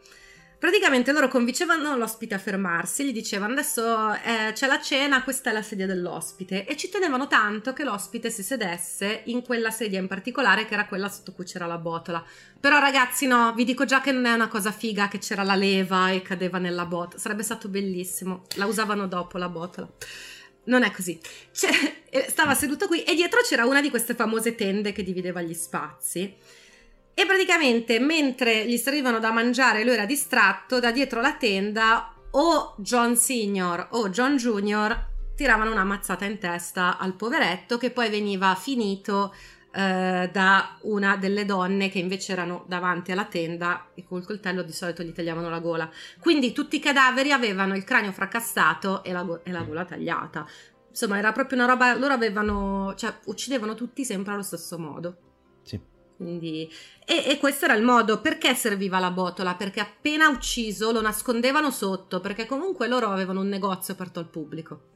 Praticamente 0.67 1.13
loro 1.13 1.29
convincevano 1.29 1.97
l'ospite 1.97 2.35
a 2.35 2.39
fermarsi, 2.39 3.05
gli 3.05 3.13
dicevano 3.13 3.53
adesso 3.53 4.13
eh, 4.15 4.51
c'è 4.53 4.67
la 4.67 4.81
cena, 4.81 5.23
questa 5.23 5.51
è 5.51 5.53
la 5.53 5.63
sedia 5.63 5.87
dell'ospite 5.87 6.67
e 6.67 6.77
ci 6.77 6.89
tenevano 6.89 7.29
tanto 7.29 7.73
che 7.73 7.85
l'ospite 7.85 8.31
si 8.31 8.43
sedesse 8.43 9.23
in 9.27 9.43
quella 9.43 9.71
sedia 9.71 10.01
in 10.01 10.09
particolare 10.09 10.67
che 10.67 10.75
era 10.75 10.87
quella 10.87 11.09
sotto 11.09 11.31
cui 11.35 11.45
c'era 11.45 11.67
la 11.67 11.79
botola. 11.79 12.21
Però 12.59 12.81
ragazzi 12.81 13.29
no, 13.29 13.53
vi 13.55 13.63
dico 13.63 13.85
già 13.85 14.01
che 14.01 14.11
non 14.11 14.27
è 14.27 14.33
una 14.33 14.49
cosa 14.49 14.73
figa 14.73 15.07
che 15.07 15.19
c'era 15.19 15.45
la 15.45 15.55
leva 15.55 16.11
e 16.11 16.21
cadeva 16.23 16.59
nella 16.59 16.85
botola, 16.85 17.21
sarebbe 17.21 17.45
stato 17.45 17.69
bellissimo, 17.69 18.43
la 18.57 18.67
usavano 18.67 19.07
dopo 19.07 19.39
la 19.39 19.49
botola. 19.49 19.89
Non 20.65 20.83
è 20.83 20.91
così. 20.91 21.17
Cioè, 21.53 22.27
stava 22.27 22.55
seduto 22.55 22.89
qui 22.89 23.05
e 23.05 23.15
dietro 23.15 23.41
c'era 23.43 23.65
una 23.67 23.81
di 23.81 23.89
queste 23.89 24.17
famose 24.17 24.57
tende 24.57 24.91
che 24.91 25.05
divideva 25.05 25.41
gli 25.43 25.55
spazi 25.55 26.35
e 27.19 27.25
praticamente 27.25 27.99
mentre 27.99 28.67
gli 28.67 28.77
servivano 28.77 29.19
da 29.19 29.33
mangiare 29.33 29.85
lui 29.85 29.95
era 29.95 30.05
distratto, 30.05 30.81
da 30.81 30.91
dietro 30.91 31.23
la 31.23 31.33
tenda 31.33 32.13
o 32.33 32.75
John 32.77 33.17
Senior 33.17 33.89
o 33.93 34.11
John 34.11 34.37
Junior 34.37 35.15
tiravano 35.35 35.71
una 35.71 35.85
mazzata 35.85 36.27
in 36.27 36.39
testa 36.39 36.99
al 36.99 37.15
poveretto 37.15 37.79
che 37.79 37.91
poi 37.91 38.11
veniva 38.11 38.55
finito 38.55 39.35
eh, 39.73 40.29
da 40.31 40.77
una 40.83 41.17
delle 41.17 41.47
donne 41.47 41.89
che 41.89 42.01
invece 42.01 42.33
erano 42.33 42.67
davanti 42.69 43.13
alla 43.13 43.25
tenda 43.25 43.93
e 43.95 44.05
col 44.05 44.27
coltello 44.27 44.63
di 44.63 44.73
solito 44.73 45.03
gli 45.03 45.13
tagliavano 45.13 45.49
la 45.49 45.61
gola. 45.61 45.91
Quindi 46.21 46.53
tutti 46.53 46.77
i 46.77 46.81
cadaveri 46.81 47.33
avevano 47.33 47.75
il 47.75 47.85
cranio 47.85 48.13
fracassato 48.13 49.03
e 49.03 49.13
la, 49.13 49.23
go- 49.23 49.43
e 49.43 49.53
la 49.53 49.63
gola 49.63 49.87
tagliata. 49.87 50.47
Insomma, 50.91 51.17
era 51.17 51.33
proprio 51.33 51.59
una 51.63 51.67
roba. 51.67 51.95
Loro 51.95 52.13
avevano. 52.13 52.95
cioè, 52.95 53.15
uccidevano 53.25 53.75
tutti 53.75 54.05
sempre 54.05 54.35
allo 54.35 54.43
stesso 54.43 54.79
modo. 54.79 55.26
Quindi, 56.17 56.71
e, 57.05 57.25
e, 57.27 57.39
questo 57.39 57.67
era 57.67 57.75
il 57.75 57.83
modo. 57.83 58.21
Perché 58.21 58.55
serviva 58.55 58.99
la 58.99 59.11
botola? 59.11 59.55
Perché 59.55 59.81
appena 59.81 60.29
ucciso 60.29 60.91
lo 60.91 61.01
nascondevano 61.01 61.71
sotto, 61.71 62.21
perché 62.21 62.47
comunque 62.47 62.89
loro 62.89 63.09
avevano 63.09 63.41
un 63.41 63.49
negozio 63.49 63.93
aperto 63.93 64.19
al 64.19 64.29
pubblico. 64.29 64.95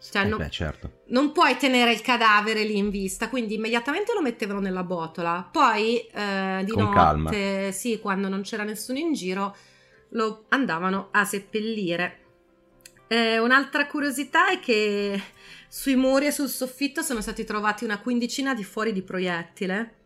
Cioè, 0.00 0.22
eh 0.22 0.28
non, 0.28 0.38
beh, 0.38 0.50
certo. 0.50 0.90
non, 1.08 1.30
puoi 1.30 1.56
tenere 1.56 1.92
il 1.92 2.00
cadavere 2.00 2.64
lì 2.64 2.76
in 2.76 2.90
vista, 2.90 3.28
quindi 3.28 3.54
immediatamente 3.54 4.12
lo 4.14 4.22
mettevano 4.22 4.60
nella 4.60 4.82
botola. 4.82 5.48
Poi 5.50 5.98
eh, 5.98 6.62
di 6.64 6.72
Con 6.72 6.84
notte, 6.84 6.94
calma. 6.96 7.70
sì, 7.70 8.00
quando 8.00 8.28
non 8.28 8.42
c'era 8.42 8.64
nessuno 8.64 8.98
in 8.98 9.12
giro, 9.12 9.54
lo 10.10 10.46
andavano 10.48 11.08
a 11.12 11.24
seppellire. 11.24 12.18
Eh, 13.06 13.38
un'altra 13.38 13.86
curiosità 13.86 14.48
è 14.48 14.58
che 14.58 15.22
sui 15.68 15.96
muri 15.96 16.26
e 16.26 16.32
sul 16.32 16.48
soffitto 16.48 17.02
sono 17.02 17.20
stati 17.20 17.44
trovati 17.44 17.84
una 17.84 18.00
quindicina 18.00 18.54
di 18.54 18.64
fuori 18.64 18.92
di 18.92 19.02
proiettile 19.02 20.00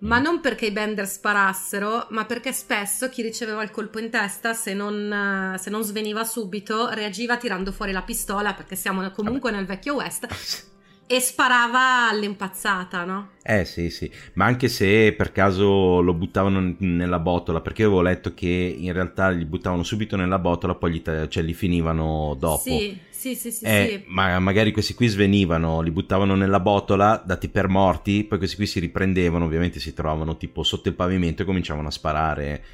ma 0.00 0.18
non 0.18 0.40
perché 0.40 0.66
i 0.66 0.70
bender 0.70 1.06
sparassero, 1.06 2.06
ma 2.10 2.24
perché 2.24 2.52
spesso 2.52 3.08
chi 3.08 3.22
riceveva 3.22 3.62
il 3.62 3.70
colpo 3.70 3.98
in 3.98 4.10
testa, 4.10 4.54
se 4.54 4.74
non, 4.74 5.56
se 5.58 5.70
non 5.70 5.82
sveniva 5.82 6.24
subito, 6.24 6.88
reagiva 6.90 7.36
tirando 7.36 7.72
fuori 7.72 7.92
la 7.92 8.02
pistola, 8.02 8.54
perché 8.54 8.76
siamo 8.76 9.10
comunque 9.10 9.50
nel 9.50 9.66
vecchio 9.66 9.96
West, 9.96 10.26
e 11.06 11.20
sparava 11.20 12.08
all'impazzata, 12.08 13.04
no? 13.04 13.30
Eh 13.42 13.64
sì, 13.64 13.90
sì, 13.90 14.10
ma 14.34 14.46
anche 14.46 14.68
se 14.68 15.12
per 15.12 15.32
caso 15.32 16.00
lo 16.00 16.14
buttavano 16.14 16.76
nella 16.78 17.18
botola, 17.18 17.60
perché 17.60 17.82
avevo 17.82 18.00
letto 18.00 18.32
che 18.32 18.46
in 18.78 18.92
realtà 18.92 19.28
li 19.28 19.44
buttavano 19.44 19.82
subito 19.82 20.16
nella 20.16 20.38
botola, 20.38 20.74
poi 20.74 20.92
li, 20.92 21.02
cioè, 21.02 21.42
li 21.42 21.54
finivano 21.54 22.36
dopo. 22.38 22.62
Sì 22.62 23.08
sì, 23.20 23.34
sì, 23.34 23.52
sì, 23.52 23.64
eh, 23.66 24.02
sì. 24.02 24.04
Ma 24.06 24.38
magari 24.38 24.72
questi 24.72 24.94
qui 24.94 25.06
svenivano, 25.06 25.82
li 25.82 25.90
buttavano 25.90 26.34
nella 26.34 26.58
botola, 26.58 27.22
dati 27.22 27.50
per 27.50 27.68
morti, 27.68 28.24
poi 28.24 28.38
questi 28.38 28.56
qui 28.56 28.66
si 28.66 28.80
riprendevano, 28.80 29.44
ovviamente 29.44 29.78
si 29.78 29.92
trovavano 29.92 30.38
tipo 30.38 30.62
sotto 30.62 30.88
il 30.88 30.94
pavimento 30.94 31.42
e 31.42 31.44
cominciavano 31.44 31.88
a 31.88 31.90
sparare. 31.90 32.64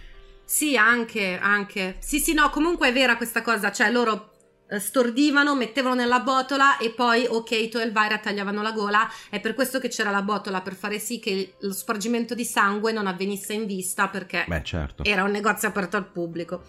Sì, 0.45 0.77
anche, 0.77 1.37
anche. 1.37 1.97
Sì, 1.99 2.21
sì, 2.21 2.33
no, 2.33 2.49
comunque 2.51 2.91
è 2.91 2.93
vera 2.93 3.17
questa 3.17 3.43
cosa, 3.43 3.73
cioè 3.73 3.91
loro 3.91 4.35
eh, 4.69 4.79
stordivano, 4.79 5.57
mettevano 5.57 5.97
nella 5.97 6.21
botola 6.21 6.77
e 6.77 6.91
poi 6.91 7.27
ok, 7.29 7.69
tu 7.69 7.79
e 7.79 7.83
Elvira 7.83 8.19
tagliavano 8.19 8.63
la 8.63 8.71
gola. 8.71 9.11
È 9.29 9.41
per 9.41 9.55
questo 9.55 9.81
che 9.81 9.89
c'era 9.89 10.11
la 10.11 10.23
botola, 10.23 10.61
per 10.61 10.75
fare 10.75 11.01
sì 11.01 11.19
che 11.19 11.55
lo 11.59 11.73
spargimento 11.73 12.37
di 12.37 12.45
sangue 12.45 12.93
non 12.93 13.09
avvenisse 13.09 13.53
in 13.53 13.67
vista 13.67 14.07
perché 14.07 14.45
Beh, 14.47 14.63
certo. 14.63 15.03
era 15.03 15.25
un 15.25 15.33
negozio 15.33 15.67
aperto 15.67 15.97
al 15.97 16.07
pubblico. 16.07 16.63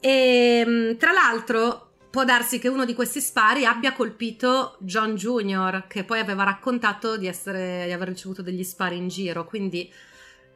E 0.00 0.64
ehm, 0.66 0.96
tra 0.96 1.12
l'altro 1.12 1.83
può 2.14 2.22
darsi 2.22 2.60
che 2.60 2.68
uno 2.68 2.84
di 2.84 2.94
questi 2.94 3.20
spari 3.20 3.64
abbia 3.64 3.92
colpito 3.92 4.76
John 4.78 5.16
Jr., 5.16 5.86
che 5.88 6.04
poi 6.04 6.20
aveva 6.20 6.44
raccontato 6.44 7.16
di, 7.16 7.26
essere, 7.26 7.86
di 7.86 7.90
aver 7.90 8.06
ricevuto 8.06 8.40
degli 8.40 8.62
spari 8.62 8.96
in 8.96 9.08
giro, 9.08 9.44
quindi 9.44 9.92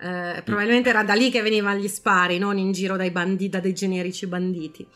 eh, 0.00 0.40
probabilmente 0.44 0.88
era 0.88 1.02
da 1.02 1.14
lì 1.14 1.32
che 1.32 1.42
venivano 1.42 1.80
gli 1.80 1.88
spari, 1.88 2.38
non 2.38 2.58
in 2.58 2.70
giro 2.70 2.96
dai 2.96 3.10
banditi, 3.10 3.48
da 3.48 3.58
dei 3.58 3.74
generici 3.74 4.28
banditi. 4.28 4.86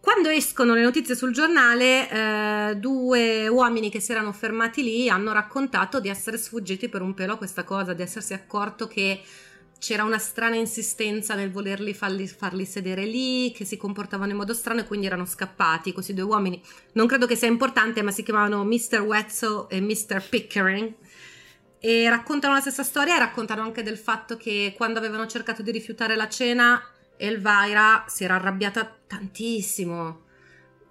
Quando 0.00 0.30
escono 0.30 0.74
le 0.74 0.82
notizie 0.82 1.14
sul 1.14 1.32
giornale, 1.32 2.10
eh, 2.10 2.76
due 2.76 3.46
uomini 3.46 3.88
che 3.88 4.00
si 4.00 4.10
erano 4.10 4.32
fermati 4.32 4.82
lì 4.82 5.08
hanno 5.08 5.30
raccontato 5.32 6.00
di 6.00 6.08
essere 6.08 6.38
sfuggiti 6.38 6.88
per 6.88 7.02
un 7.02 7.14
pelo 7.14 7.34
a 7.34 7.36
questa 7.36 7.62
cosa, 7.62 7.92
di 7.92 8.02
essersi 8.02 8.32
accorto 8.32 8.88
che 8.88 9.20
c'era 9.80 10.04
una 10.04 10.18
strana 10.18 10.56
insistenza 10.56 11.34
nel 11.34 11.50
volerli 11.50 11.94
farli, 11.94 12.28
farli, 12.28 12.66
sedere 12.66 13.06
lì, 13.06 13.50
che 13.50 13.64
si 13.64 13.78
comportavano 13.78 14.30
in 14.30 14.36
modo 14.36 14.52
strano 14.52 14.80
e 14.80 14.84
quindi 14.84 15.06
erano 15.06 15.24
scappati. 15.24 15.92
Questi 15.92 16.12
due 16.12 16.24
uomini, 16.24 16.62
non 16.92 17.06
credo 17.06 17.26
che 17.26 17.34
sia 17.34 17.48
importante, 17.48 18.02
ma 18.02 18.10
si 18.10 18.22
chiamavano 18.22 18.62
Mr. 18.62 19.00
Wetzel 19.00 19.66
e 19.70 19.80
Mr. 19.80 20.22
Pickering. 20.28 20.94
E 21.80 22.10
raccontano 22.10 22.52
la 22.52 22.60
stessa 22.60 22.82
storia 22.82 23.16
e 23.16 23.20
raccontano 23.20 23.62
anche 23.62 23.82
del 23.82 23.96
fatto 23.96 24.36
che 24.36 24.74
quando 24.76 24.98
avevano 24.98 25.26
cercato 25.26 25.62
di 25.62 25.70
rifiutare 25.70 26.14
la 26.14 26.28
cena, 26.28 26.78
Elvira 27.16 28.04
si 28.06 28.22
era 28.22 28.34
arrabbiata 28.34 28.98
tantissimo 29.06 30.28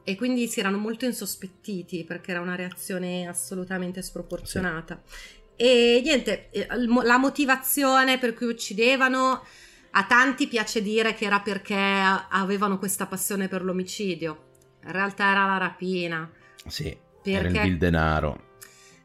e 0.04 0.16
quindi 0.16 0.48
si 0.48 0.60
erano 0.60 0.80
molto 0.80 1.06
insospettiti 1.06 2.04
perché 2.06 2.32
era 2.32 2.42
una 2.42 2.56
reazione 2.56 3.28
assolutamente 3.28 4.02
sproporzionata. 4.02 5.00
Sì. 5.06 5.39
E 5.62 6.00
niente, 6.02 6.48
eh, 6.52 6.68
la 7.04 7.18
motivazione 7.18 8.18
per 8.18 8.34
cui 8.34 8.48
uccidevano, 8.48 9.44
a 9.92 10.06
tanti 10.06 10.48
piace 10.48 10.82
dire 10.82 11.14
che 11.14 11.26
era 11.26 11.42
perché 11.42 11.76
avevano 11.76 12.78
questa 12.78 13.08
passione 13.08 13.50
per 13.50 13.66
l'omicidio. 13.66 14.46
In 14.86 14.94
realtà 14.94 15.32
era 15.32 15.46
la 15.46 15.58
rapina. 15.58 16.32
Sì, 16.66 16.96
perché... 17.22 17.58
era 17.58 17.64
il 17.64 17.78
denaro. 17.78 18.48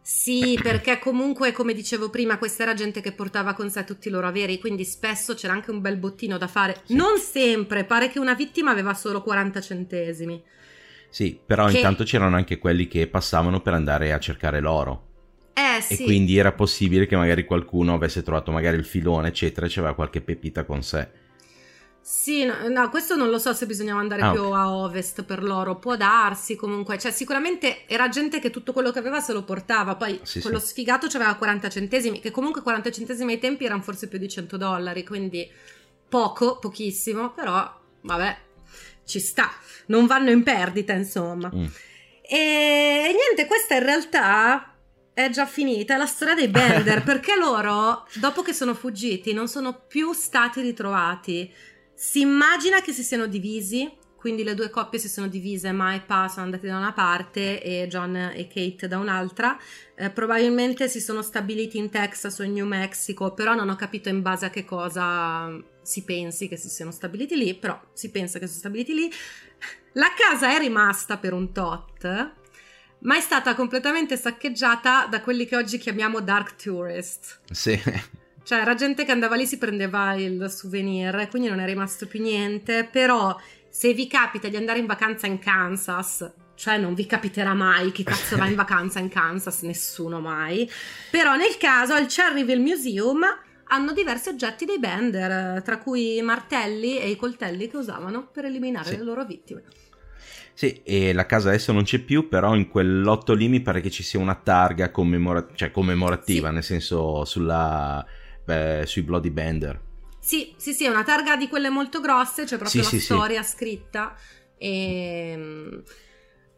Sì, 0.01 0.57
perché 0.62 1.01
comunque, 1.01 1.51
come 1.51 1.75
dicevo 1.75 2.09
prima, 2.09 2.38
questa 2.38 2.62
era 2.62 2.75
gente 2.75 3.01
che 3.01 3.11
portava 3.11 3.55
con 3.55 3.69
sé 3.69 3.83
tutti 3.83 4.07
i 4.07 4.12
loro 4.12 4.29
averi, 4.29 4.61
quindi 4.61 4.85
spesso 4.85 5.35
c'era 5.35 5.55
anche 5.55 5.73
un 5.73 5.81
bel 5.81 5.97
bottino 5.97 6.38
da 6.38 6.47
fare. 6.47 6.83
Sì. 6.85 6.95
Non 6.95 7.19
sempre, 7.19 7.83
pare 7.83 8.11
che 8.11 8.21
una 8.21 8.35
vittima 8.35 8.71
aveva 8.71 8.95
solo 8.95 9.23
40 9.23 9.61
centesimi. 9.61 10.40
Sì, 11.09 11.37
però 11.45 11.67
che... 11.67 11.79
intanto 11.79 12.05
c'erano 12.05 12.37
anche 12.37 12.59
quelli 12.59 12.87
che 12.87 13.09
passavano 13.09 13.61
per 13.61 13.75
andare 13.75 14.12
a 14.12 14.21
cercare 14.21 14.61
l'oro. 14.61 15.13
Eh, 15.55 15.81
sì. 15.81 16.03
E 16.03 16.05
quindi 16.05 16.37
era 16.37 16.53
possibile 16.53 17.07
che 17.07 17.17
magari 17.17 17.45
qualcuno 17.45 17.95
avesse 17.95 18.23
trovato 18.23 18.51
magari 18.51 18.77
il 18.77 18.85
filone, 18.85 19.29
eccetera, 19.29 19.67
e 19.67 19.71
c'aveva 19.71 19.95
qualche 19.95 20.21
pepita 20.21 20.64
con 20.64 20.83
sé. 20.83 21.23
Sì, 22.07 22.45
no, 22.45 22.69
no, 22.69 22.90
questo 22.90 23.17
non 23.17 23.31
lo 23.31 23.38
so 23.38 23.55
se 23.55 23.64
bisognava 23.64 23.99
andare 23.99 24.21
ah, 24.21 24.33
più 24.33 24.43
okay. 24.43 24.61
a 24.61 24.77
ovest 24.77 25.23
per 25.23 25.43
loro, 25.43 25.77
può 25.77 25.97
darsi 25.97 26.55
comunque, 26.55 26.99
cioè 26.99 27.11
sicuramente 27.11 27.87
era 27.87 28.11
gente 28.11 28.40
che 28.40 28.51
tutto 28.51 28.75
quello 28.75 28.90
che 28.90 28.99
aveva 28.99 29.21
se 29.21 29.33
lo 29.33 29.43
portava, 29.43 29.95
poi 29.95 30.21
sì, 30.23 30.43
quello 30.43 30.59
sì. 30.59 30.67
sfigato 30.67 31.07
aveva 31.07 31.35
40 31.35 31.71
centesimi, 31.71 32.21
che 32.21 32.31
comunque 32.31 32.61
40 32.61 32.90
centesimi 32.90 33.33
ai 33.33 33.38
tempi 33.38 33.64
erano 33.64 33.81
forse 33.81 34.09
più 34.09 34.19
di 34.19 34.29
100 34.29 34.59
dollari, 34.59 35.03
quindi 35.03 35.51
poco, 36.07 36.59
pochissimo, 36.59 37.31
però 37.31 37.75
vabbè, 38.03 38.37
ci 39.07 39.19
sta, 39.19 39.51
non 39.87 40.05
vanno 40.05 40.31
in 40.31 40.43
perdita 40.43 40.93
insomma. 40.93 41.51
Mm. 41.55 41.64
E 42.21 43.17
niente, 43.17 43.47
questa 43.47 43.77
in 43.77 43.83
realtà 43.83 44.74
è 45.14 45.31
già 45.31 45.46
finita 45.46 45.96
la 45.96 46.07
storia 46.07 46.35
dei 46.35 46.48
Bender 46.48 47.03
perché 47.05 47.37
loro, 47.37 48.07
dopo 48.14 48.42
che 48.42 48.53
sono 48.53 48.74
fuggiti, 48.74 49.33
non 49.33 49.48
sono 49.48 49.85
più 49.87 50.12
stati 50.12 50.61
ritrovati. 50.61 51.50
Si 51.94 52.20
immagina 52.20 52.81
che 52.81 52.92
si 52.92 53.05
siano 53.05 53.27
divisi, 53.27 53.88
quindi 54.16 54.42
le 54.42 54.55
due 54.55 54.70
coppie 54.70 54.98
si 54.98 55.09
sono 55.09 55.29
divise, 55.29 55.70
Ma 55.70 55.94
e 55.94 56.00
Pa 56.00 56.27
sono 56.29 56.46
andati 56.46 56.66
da 56.66 56.77
una 56.77 56.92
parte 56.92 57.62
e 57.62 57.87
John 57.88 58.16
e 58.16 58.48
Kate 58.48 58.88
da 58.88 58.98
un'altra. 58.98 59.57
Eh, 59.94 60.11
probabilmente 60.11 60.88
si 60.88 61.00
sono 61.00 61.22
stabiliti 61.22 61.79
in 61.79 61.90
Texas 61.90 62.38
o 62.40 62.42
in 62.42 62.55
New 62.55 62.66
Mexico, 62.66 63.33
però 63.33 63.55
non 63.55 63.68
ho 63.68 63.77
capito 63.77 64.09
in 64.09 64.20
base 64.20 64.46
a 64.46 64.50
che 64.50 64.64
cosa 64.64 65.57
si 65.83 66.03
pensi 66.03 66.48
che 66.48 66.57
si 66.57 66.68
siano 66.68 66.90
stabiliti 66.90 67.37
lì, 67.37 67.55
però 67.55 67.81
si 67.92 68.11
pensa 68.11 68.40
che 68.40 68.46
si 68.48 68.59
siano 68.59 68.74
stabiliti 68.74 68.94
lì. 68.94 69.12
La 69.92 70.12
casa 70.16 70.53
è 70.53 70.59
rimasta 70.59 71.18
per 71.18 71.33
un 71.33 71.53
tot 71.53 72.42
ma 73.05 73.17
è 73.17 73.21
stata 73.21 73.55
completamente 73.55 74.17
saccheggiata 74.17 75.07
da 75.07 75.21
quelli 75.21 75.47
che 75.47 75.57
oggi 75.57 75.79
chiamiamo 75.79 76.21
dark 76.21 76.57
tourist. 76.57 77.40
Sì. 77.51 77.81
Cioè, 78.43 78.59
era 78.59 78.75
gente 78.75 79.05
che 79.05 79.12
andava 79.12 79.37
lì, 79.37 79.47
si 79.47 79.57
prendeva 79.57 80.14
il 80.14 80.51
souvenir, 80.51 81.29
quindi 81.31 81.49
non 81.49 81.61
è 81.61 81.64
rimasto 81.64 82.07
più 82.07 82.21
niente. 82.21 82.88
Però, 82.90 83.38
se 83.69 83.95
vi 83.95 84.07
capita 84.07 84.49
di 84.49 84.57
andare 84.57 84.79
in 84.79 84.87
vacanza 84.87 85.27
in 85.27 85.38
Kansas, 85.38 86.31
cioè 86.55 86.79
non 86.79 86.95
vi 86.95 87.07
capiterà 87.07 87.55
mai 87.55 87.90
chi 87.93 88.05
cazzo 88.05 88.37
va 88.37 88.47
in 88.47 88.55
vacanza 88.55 88.99
in 89.01 89.09
Kansas, 89.09 89.62
nessuno 89.62 90.21
mai. 90.21 90.71
Però 91.11 91.37
nel 91.37 91.57
caso 91.59 91.95
al 91.95 92.07
Cherryville 92.07 92.61
Museum 92.61 93.25
hanno 93.69 93.93
diversi 93.93 94.29
oggetti 94.29 94.64
dei 94.64 94.79
Bender, 94.79 95.62
tra 95.62 95.79
cui 95.79 96.17
i 96.17 96.23
martelli 96.23 96.99
e 96.99 97.09
i 97.09 97.17
coltelli 97.17 97.69
che 97.69 97.77
usavano 97.77 98.29
per 98.29 98.45
eliminare 98.45 98.90
sì. 98.90 98.97
le 98.97 99.05
loro 99.05 99.25
vittime. 99.25 99.62
Sì, 100.55 100.81
e 100.85 101.12
la 101.12 101.27
casa 101.27 101.49
adesso 101.49 101.73
non 101.73 101.83
c'è 101.83 101.99
più, 101.99 102.29
però 102.29 102.55
in 102.55 102.69
quel 102.69 103.01
lotto 103.03 103.35
lì 103.35 103.49
mi 103.49 103.61
pare 103.61 103.81
che 103.81 103.90
ci 103.90 104.03
sia 104.03 104.21
una 104.21 104.37
targa 104.37 104.90
commemora- 104.90 105.49
cioè 105.55 105.71
commemorativa, 105.71 106.49
sì. 106.49 106.55
nel 106.55 106.62
senso 106.62 107.25
sulla, 107.25 108.05
beh, 108.45 108.85
sui 108.87 109.03
Bloody 109.03 109.31
Bender. 109.31 109.81
Sì, 110.21 110.55
sì, 110.57 110.73
sì, 110.73 110.85
è 110.85 110.88
una 110.88 111.03
targa 111.03 111.37
di 111.37 111.49
quelle 111.49 111.69
molto 111.69 112.01
grosse, 112.01 112.45
c'è 112.45 112.57
proprio 112.57 112.83
sì, 112.83 112.90
la 112.90 112.99
sì, 112.99 113.01
storia 113.01 113.43
scritta. 113.43 114.14
E... 114.57 115.31
Ehm, 115.33 115.83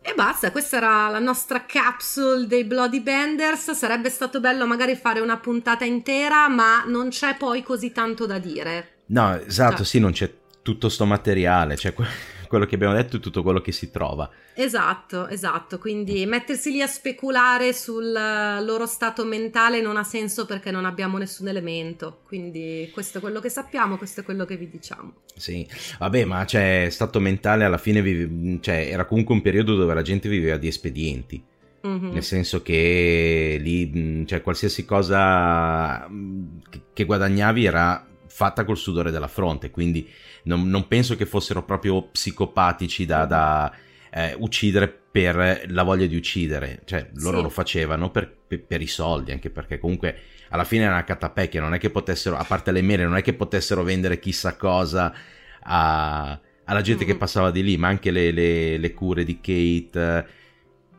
e 0.06 0.14
basta, 0.14 0.52
questa 0.52 0.76
era 0.76 1.08
la 1.08 1.18
nostra 1.18 1.64
capsule 1.66 2.46
dei 2.46 2.62
Bloody 2.62 3.00
Benders. 3.00 3.72
Sarebbe 3.72 4.08
stato 4.08 4.38
bello 4.38 4.64
magari 4.64 4.94
fare 4.94 5.18
una 5.18 5.36
puntata 5.36 5.84
intera, 5.84 6.46
ma 6.46 6.84
non 6.86 7.08
c'è 7.08 7.34
poi 7.36 7.64
così 7.64 7.90
tanto 7.90 8.24
da 8.24 8.38
dire. 8.38 8.98
No, 9.06 9.36
esatto, 9.36 9.78
cioè. 9.78 9.84
sì, 9.84 9.98
non 9.98 10.12
c'è 10.12 10.32
tutto 10.62 10.88
sto 10.88 11.06
materiale, 11.06 11.76
cioè 11.76 11.92
quello 12.46 12.66
che 12.66 12.74
abbiamo 12.74 12.94
detto 12.94 13.16
è 13.16 13.20
tutto 13.20 13.42
quello 13.42 13.60
che 13.60 13.72
si 13.72 13.90
trova. 13.90 14.28
Esatto, 14.54 15.28
esatto, 15.28 15.78
quindi 15.78 16.24
mettersi 16.26 16.70
lì 16.70 16.82
a 16.82 16.86
speculare 16.86 17.72
sul 17.72 18.12
loro 18.12 18.86
stato 18.86 19.24
mentale 19.24 19.80
non 19.80 19.96
ha 19.96 20.04
senso 20.04 20.46
perché 20.46 20.70
non 20.70 20.84
abbiamo 20.84 21.18
nessun 21.18 21.48
elemento, 21.48 22.20
quindi 22.26 22.90
questo 22.92 23.18
è 23.18 23.20
quello 23.20 23.40
che 23.40 23.48
sappiamo, 23.48 23.96
questo 23.96 24.20
è 24.20 24.24
quello 24.24 24.44
che 24.44 24.56
vi 24.56 24.68
diciamo. 24.68 25.12
Sì, 25.34 25.66
vabbè, 25.98 26.24
ma 26.24 26.44
c'è 26.44 26.88
stato 26.90 27.20
mentale 27.20 27.64
alla 27.64 27.78
fine, 27.78 28.02
vive, 28.02 28.58
cioè 28.60 28.88
era 28.90 29.04
comunque 29.04 29.34
un 29.34 29.42
periodo 29.42 29.74
dove 29.74 29.94
la 29.94 30.02
gente 30.02 30.28
viveva 30.28 30.56
di 30.56 30.68
espedienti. 30.68 31.42
Mm-hmm. 31.86 32.12
Nel 32.12 32.24
senso 32.24 32.62
che 32.62 33.58
lì, 33.60 34.26
cioè, 34.26 34.40
qualsiasi 34.40 34.84
cosa 34.84 36.08
che 36.92 37.04
guadagnavi 37.04 37.64
era 37.64 38.04
fatta 38.36 38.66
col 38.66 38.76
sudore 38.76 39.10
della 39.10 39.28
fronte, 39.28 39.70
quindi 39.70 40.06
non, 40.42 40.68
non 40.68 40.86
penso 40.88 41.16
che 41.16 41.24
fossero 41.24 41.64
proprio 41.64 42.02
psicopatici 42.02 43.06
da, 43.06 43.24
da 43.24 43.72
eh, 44.10 44.34
uccidere 44.38 44.88
per 45.10 45.64
la 45.68 45.82
voglia 45.82 46.04
di 46.04 46.16
uccidere, 46.16 46.82
cioè 46.84 47.08
loro 47.14 47.38
sì. 47.38 47.42
lo 47.44 47.48
facevano 47.48 48.10
per, 48.10 48.30
per, 48.46 48.62
per, 48.62 48.82
i 48.82 48.86
soldi, 48.86 49.32
anche 49.32 49.48
perché 49.48 49.78
comunque 49.78 50.18
alla 50.50 50.64
fine 50.64 50.82
era 50.84 50.92
una 50.92 51.04
catapecchia, 51.04 51.62
non 51.62 51.72
è 51.72 51.78
che 51.78 51.88
potessero, 51.88 52.36
a 52.36 52.44
parte 52.44 52.72
le 52.72 52.82
mele, 52.82 53.04
non 53.04 53.16
è 53.16 53.22
che 53.22 53.32
potessero 53.32 53.82
vendere 53.82 54.18
chissà 54.18 54.54
cosa 54.56 55.14
a, 55.62 56.38
alla 56.64 56.80
gente 56.82 57.04
mm. 57.04 57.06
che 57.06 57.16
passava 57.16 57.50
di 57.50 57.62
lì, 57.62 57.78
ma 57.78 57.88
anche 57.88 58.10
le, 58.10 58.32
le, 58.32 58.76
le 58.76 58.92
cure 58.92 59.24
di 59.24 59.40
Kate 59.40 60.44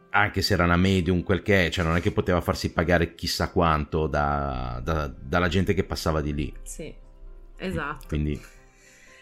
anche 0.10 0.42
se 0.42 0.54
era 0.54 0.64
una 0.64 0.78
medium, 0.78 1.22
quel 1.22 1.44
che 1.44 1.68
è, 1.68 1.70
cioè 1.70 1.86
non 1.86 1.96
è 1.96 2.02
che 2.02 2.12
poteva 2.12 2.42
farsi 2.42 2.72
pagare 2.72 3.14
chissà 3.14 3.52
quanto 3.52 4.08
da, 4.08 4.82
da, 4.84 5.08
dalla 5.08 5.48
gente 5.48 5.76
che 5.76 5.84
passava 5.84 6.22
di 6.22 6.34
lì. 6.34 6.52
Sì, 6.64 6.92
esatto. 7.58 8.08
Quindi 8.08 8.56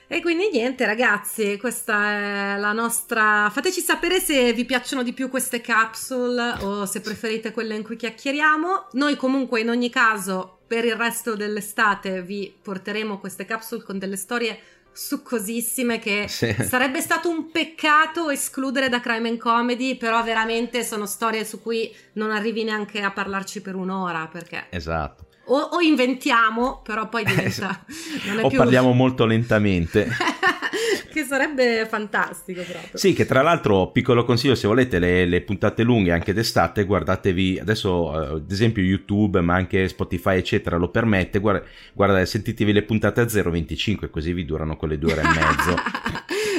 e 0.07 0.21
quindi 0.21 0.49
niente 0.51 0.85
ragazzi, 0.85 1.57
questa 1.57 2.11
è 2.11 2.57
la 2.59 2.73
nostra... 2.73 3.49
Fateci 3.51 3.81
sapere 3.81 4.19
se 4.19 4.53
vi 4.53 4.63
piacciono 4.63 5.01
di 5.01 5.13
più 5.13 5.29
queste 5.29 5.61
capsule 5.61 6.57
o 6.61 6.85
se 6.85 7.01
preferite 7.01 7.51
quelle 7.51 7.75
in 7.75 7.83
cui 7.83 7.95
chiacchieriamo. 7.95 8.89
Noi 8.93 9.15
comunque 9.15 9.61
in 9.61 9.69
ogni 9.69 9.89
caso 9.89 10.59
per 10.67 10.85
il 10.85 10.95
resto 10.95 11.35
dell'estate 11.35 12.21
vi 12.21 12.55
porteremo 12.61 13.17
queste 13.17 13.45
capsule 13.45 13.81
con 13.83 13.97
delle 13.97 14.15
storie 14.15 14.59
succosissime 14.93 15.97
che 15.97 16.25
sì. 16.29 16.53
sarebbe 16.53 17.01
stato 17.01 17.27
un 17.27 17.49
peccato 17.49 18.29
escludere 18.29 18.89
da 18.89 18.99
Crime 18.99 19.29
and 19.29 19.39
Comedy, 19.39 19.97
però 19.97 20.23
veramente 20.23 20.83
sono 20.83 21.07
storie 21.07 21.43
su 21.45 21.61
cui 21.63 21.93
non 22.13 22.29
arrivi 22.29 22.63
neanche 22.63 23.01
a 23.01 23.09
parlarci 23.09 23.59
per 23.61 23.73
un'ora 23.73 24.27
perché... 24.27 24.67
Esatto. 24.69 25.24
O, 25.45 25.57
o, 25.57 25.81
inventiamo, 25.81 26.81
però 26.83 27.07
poi 27.09 27.23
diventa... 27.25 27.85
o 28.41 28.47
più... 28.47 28.57
parliamo 28.57 28.91
molto 28.93 29.25
lentamente. 29.25 30.07
che 31.15 31.23
sarebbe 31.23 31.87
fantastico 31.89 32.61
proprio. 32.63 32.97
Sì, 32.97 33.13
che 33.13 33.25
tra 33.25 33.41
l'altro, 33.41 33.89
piccolo 33.91 34.25
consiglio, 34.25 34.55
se 34.55 34.67
volete 34.67 34.99
le, 34.99 35.25
le 35.25 35.41
puntate 35.41 35.83
lunghe 35.83 36.11
anche 36.11 36.33
d'estate, 36.33 36.83
guardatevi, 36.83 37.59
adesso 37.59 38.09
uh, 38.09 38.35
ad 38.35 38.51
esempio 38.51 38.83
YouTube, 38.83 39.39
ma 39.39 39.55
anche 39.55 39.87
Spotify 39.87 40.37
eccetera 40.37 40.75
lo 40.75 40.89
permette, 40.89 41.39
guarda, 41.39 41.63
guarda 41.93 42.25
sentitevi 42.25 42.73
le 42.73 42.83
puntate 42.83 43.21
a 43.21 43.25
0,25 43.25 44.09
così 44.09 44.33
vi 44.33 44.43
durano 44.43 44.75
quelle 44.75 44.97
due 44.97 45.13
ore 45.13 45.21
e 45.21 45.27
mezzo. 45.27 45.75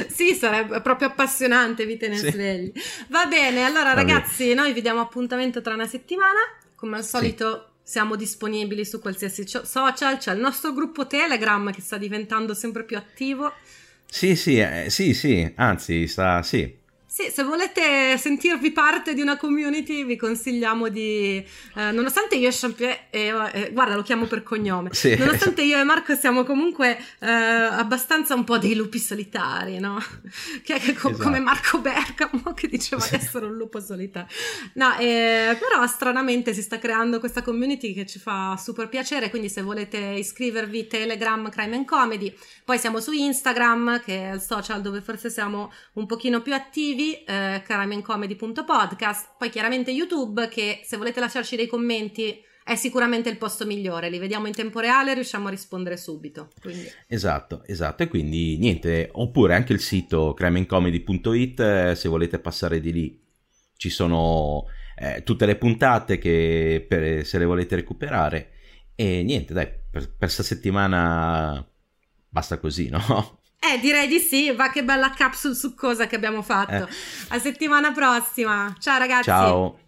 sì, 0.09 0.33
sarebbe 0.33 0.81
proprio 0.81 1.09
appassionante, 1.09 1.85
vi 1.85 1.97
tenete 1.97 2.25
sì. 2.25 2.31
svegli. 2.31 2.71
Va 3.09 3.25
bene, 3.27 3.63
allora 3.63 3.93
Va 3.93 4.01
ragazzi, 4.01 4.47
bene. 4.47 4.61
noi 4.61 4.73
vi 4.73 4.81
diamo 4.81 5.01
appuntamento 5.01 5.61
tra 5.61 5.75
una 5.75 5.87
settimana, 5.87 6.39
come 6.75 6.97
al 6.97 7.03
solito... 7.03 7.67
Sì 7.69 7.75
siamo 7.87 8.17
disponibili 8.17 8.83
su 8.83 8.99
qualsiasi 8.99 9.45
social, 9.47 10.17
c'è 10.17 10.33
il 10.33 10.41
nostro 10.41 10.73
gruppo 10.73 11.07
Telegram 11.07 11.71
che 11.71 11.79
sta 11.79 11.97
diventando 11.97 12.53
sempre 12.53 12.83
più 12.83 12.97
attivo. 12.97 13.53
Sì, 14.05 14.35
sì, 14.35 14.59
eh, 14.59 14.89
sì, 14.89 15.13
sì, 15.13 15.49
anzi, 15.55 16.05
sta, 16.05 16.43
sì. 16.43 16.76
Sì, 17.17 17.31
se 17.31 17.41
volete 17.41 18.15
sentirvi 18.15 18.69
parte 18.69 19.15
di 19.15 19.21
una 19.21 19.37
community 19.37 20.05
vi 20.05 20.15
consigliamo 20.15 20.87
di, 20.87 21.43
eh, 21.73 21.91
nonostante 21.91 22.35
io 22.35 22.47
e 22.47 22.51
Champier, 22.53 23.07
eh, 23.09 23.33
eh, 23.53 23.71
guarda 23.71 23.95
lo 23.95 24.03
chiamo 24.03 24.25
per 24.25 24.43
cognome, 24.43 24.93
sì. 24.93 25.15
nonostante 25.17 25.63
io 25.63 25.79
e 25.79 25.83
Marco 25.83 26.13
siamo 26.13 26.43
comunque 26.43 26.95
eh, 27.17 27.27
abbastanza 27.27 28.35
un 28.35 28.43
po' 28.43 28.59
dei 28.59 28.75
lupi 28.75 28.99
solitari, 28.99 29.79
no? 29.79 29.97
che 30.61 30.75
è 30.75 30.93
co- 30.93 31.09
esatto. 31.09 31.23
come 31.23 31.39
Marco 31.39 31.79
Bergamo 31.79 32.53
che 32.53 32.67
diceva 32.67 33.03
di 33.09 33.15
essere 33.15 33.45
un 33.45 33.55
lupo 33.55 33.79
solitario. 33.79 34.29
No, 34.73 34.95
eh, 34.99 35.57
però 35.59 35.87
stranamente 35.87 36.53
si 36.53 36.61
sta 36.61 36.77
creando 36.77 37.17
questa 37.17 37.41
community 37.41 37.95
che 37.95 38.05
ci 38.05 38.19
fa 38.19 38.55
super 38.57 38.89
piacere, 38.89 39.31
quindi 39.31 39.49
se 39.49 39.63
volete 39.63 39.97
iscrivervi 39.97 40.85
Telegram 40.85 41.49
Crime 41.49 41.77
and 41.77 41.85
Comedy, 41.85 42.31
poi 42.63 42.77
siamo 42.77 42.99
su 42.99 43.11
Instagram 43.11 44.03
che 44.03 44.29
è 44.29 44.33
il 44.35 44.41
social 44.41 44.81
dove 44.81 45.01
forse 45.01 45.31
siamo 45.31 45.73
un 45.93 46.05
pochino 46.05 46.43
più 46.43 46.53
attivi 46.53 47.05
attivi, 47.07 47.23
eh, 47.23 47.61
caramencomedy.podcast, 47.65 49.35
poi 49.37 49.49
chiaramente 49.49 49.91
YouTube 49.91 50.47
che 50.49 50.81
se 50.83 50.97
volete 50.97 51.19
lasciarci 51.19 51.55
dei 51.55 51.67
commenti 51.67 52.43
è 52.63 52.75
sicuramente 52.75 53.29
il 53.29 53.37
posto 53.37 53.65
migliore, 53.65 54.09
li 54.09 54.19
vediamo 54.19 54.47
in 54.47 54.53
tempo 54.53 54.81
reale 54.81 55.11
e 55.11 55.13
riusciamo 55.13 55.47
a 55.47 55.51
rispondere 55.51 55.95
subito. 55.95 56.49
Quindi. 56.61 56.85
Esatto, 57.07 57.63
esatto, 57.65 58.03
e 58.03 58.07
quindi 58.07 58.57
niente, 58.57 59.09
oppure 59.13 59.55
anche 59.55 59.71
il 59.71 59.79
sito 59.79 60.33
crimeandcomedy.it 60.33 61.59
eh, 61.59 61.95
se 61.95 62.09
volete 62.09 62.39
passare 62.39 62.81
di 62.81 62.91
lì 62.91 63.25
ci 63.77 63.89
sono 63.89 64.65
eh, 64.97 65.23
tutte 65.23 65.45
le 65.45 65.55
puntate 65.55 66.17
che 66.17 66.85
per, 66.87 67.25
se 67.25 67.37
le 67.37 67.45
volete 67.45 67.75
recuperare 67.75 68.51
e 68.95 69.23
niente, 69.23 69.53
dai, 69.53 69.69
per, 69.89 70.13
per 70.13 70.29
sta 70.29 70.43
settimana 70.43 71.65
basta 72.27 72.57
così, 72.59 72.89
no? 72.89 73.36
Eh, 73.73 73.79
direi 73.79 74.07
di 74.07 74.19
sì. 74.19 74.51
Va 74.51 74.69
che 74.69 74.83
bella 74.83 75.09
capsule 75.09 75.55
succosa 75.55 76.07
che 76.07 76.15
abbiamo 76.15 76.41
fatto. 76.41 76.87
Eh. 76.87 76.87
A 77.29 77.39
settimana 77.39 77.91
prossima. 77.91 78.73
Ciao 78.79 78.97
ragazzi. 78.97 79.23
Ciao. 79.23 79.79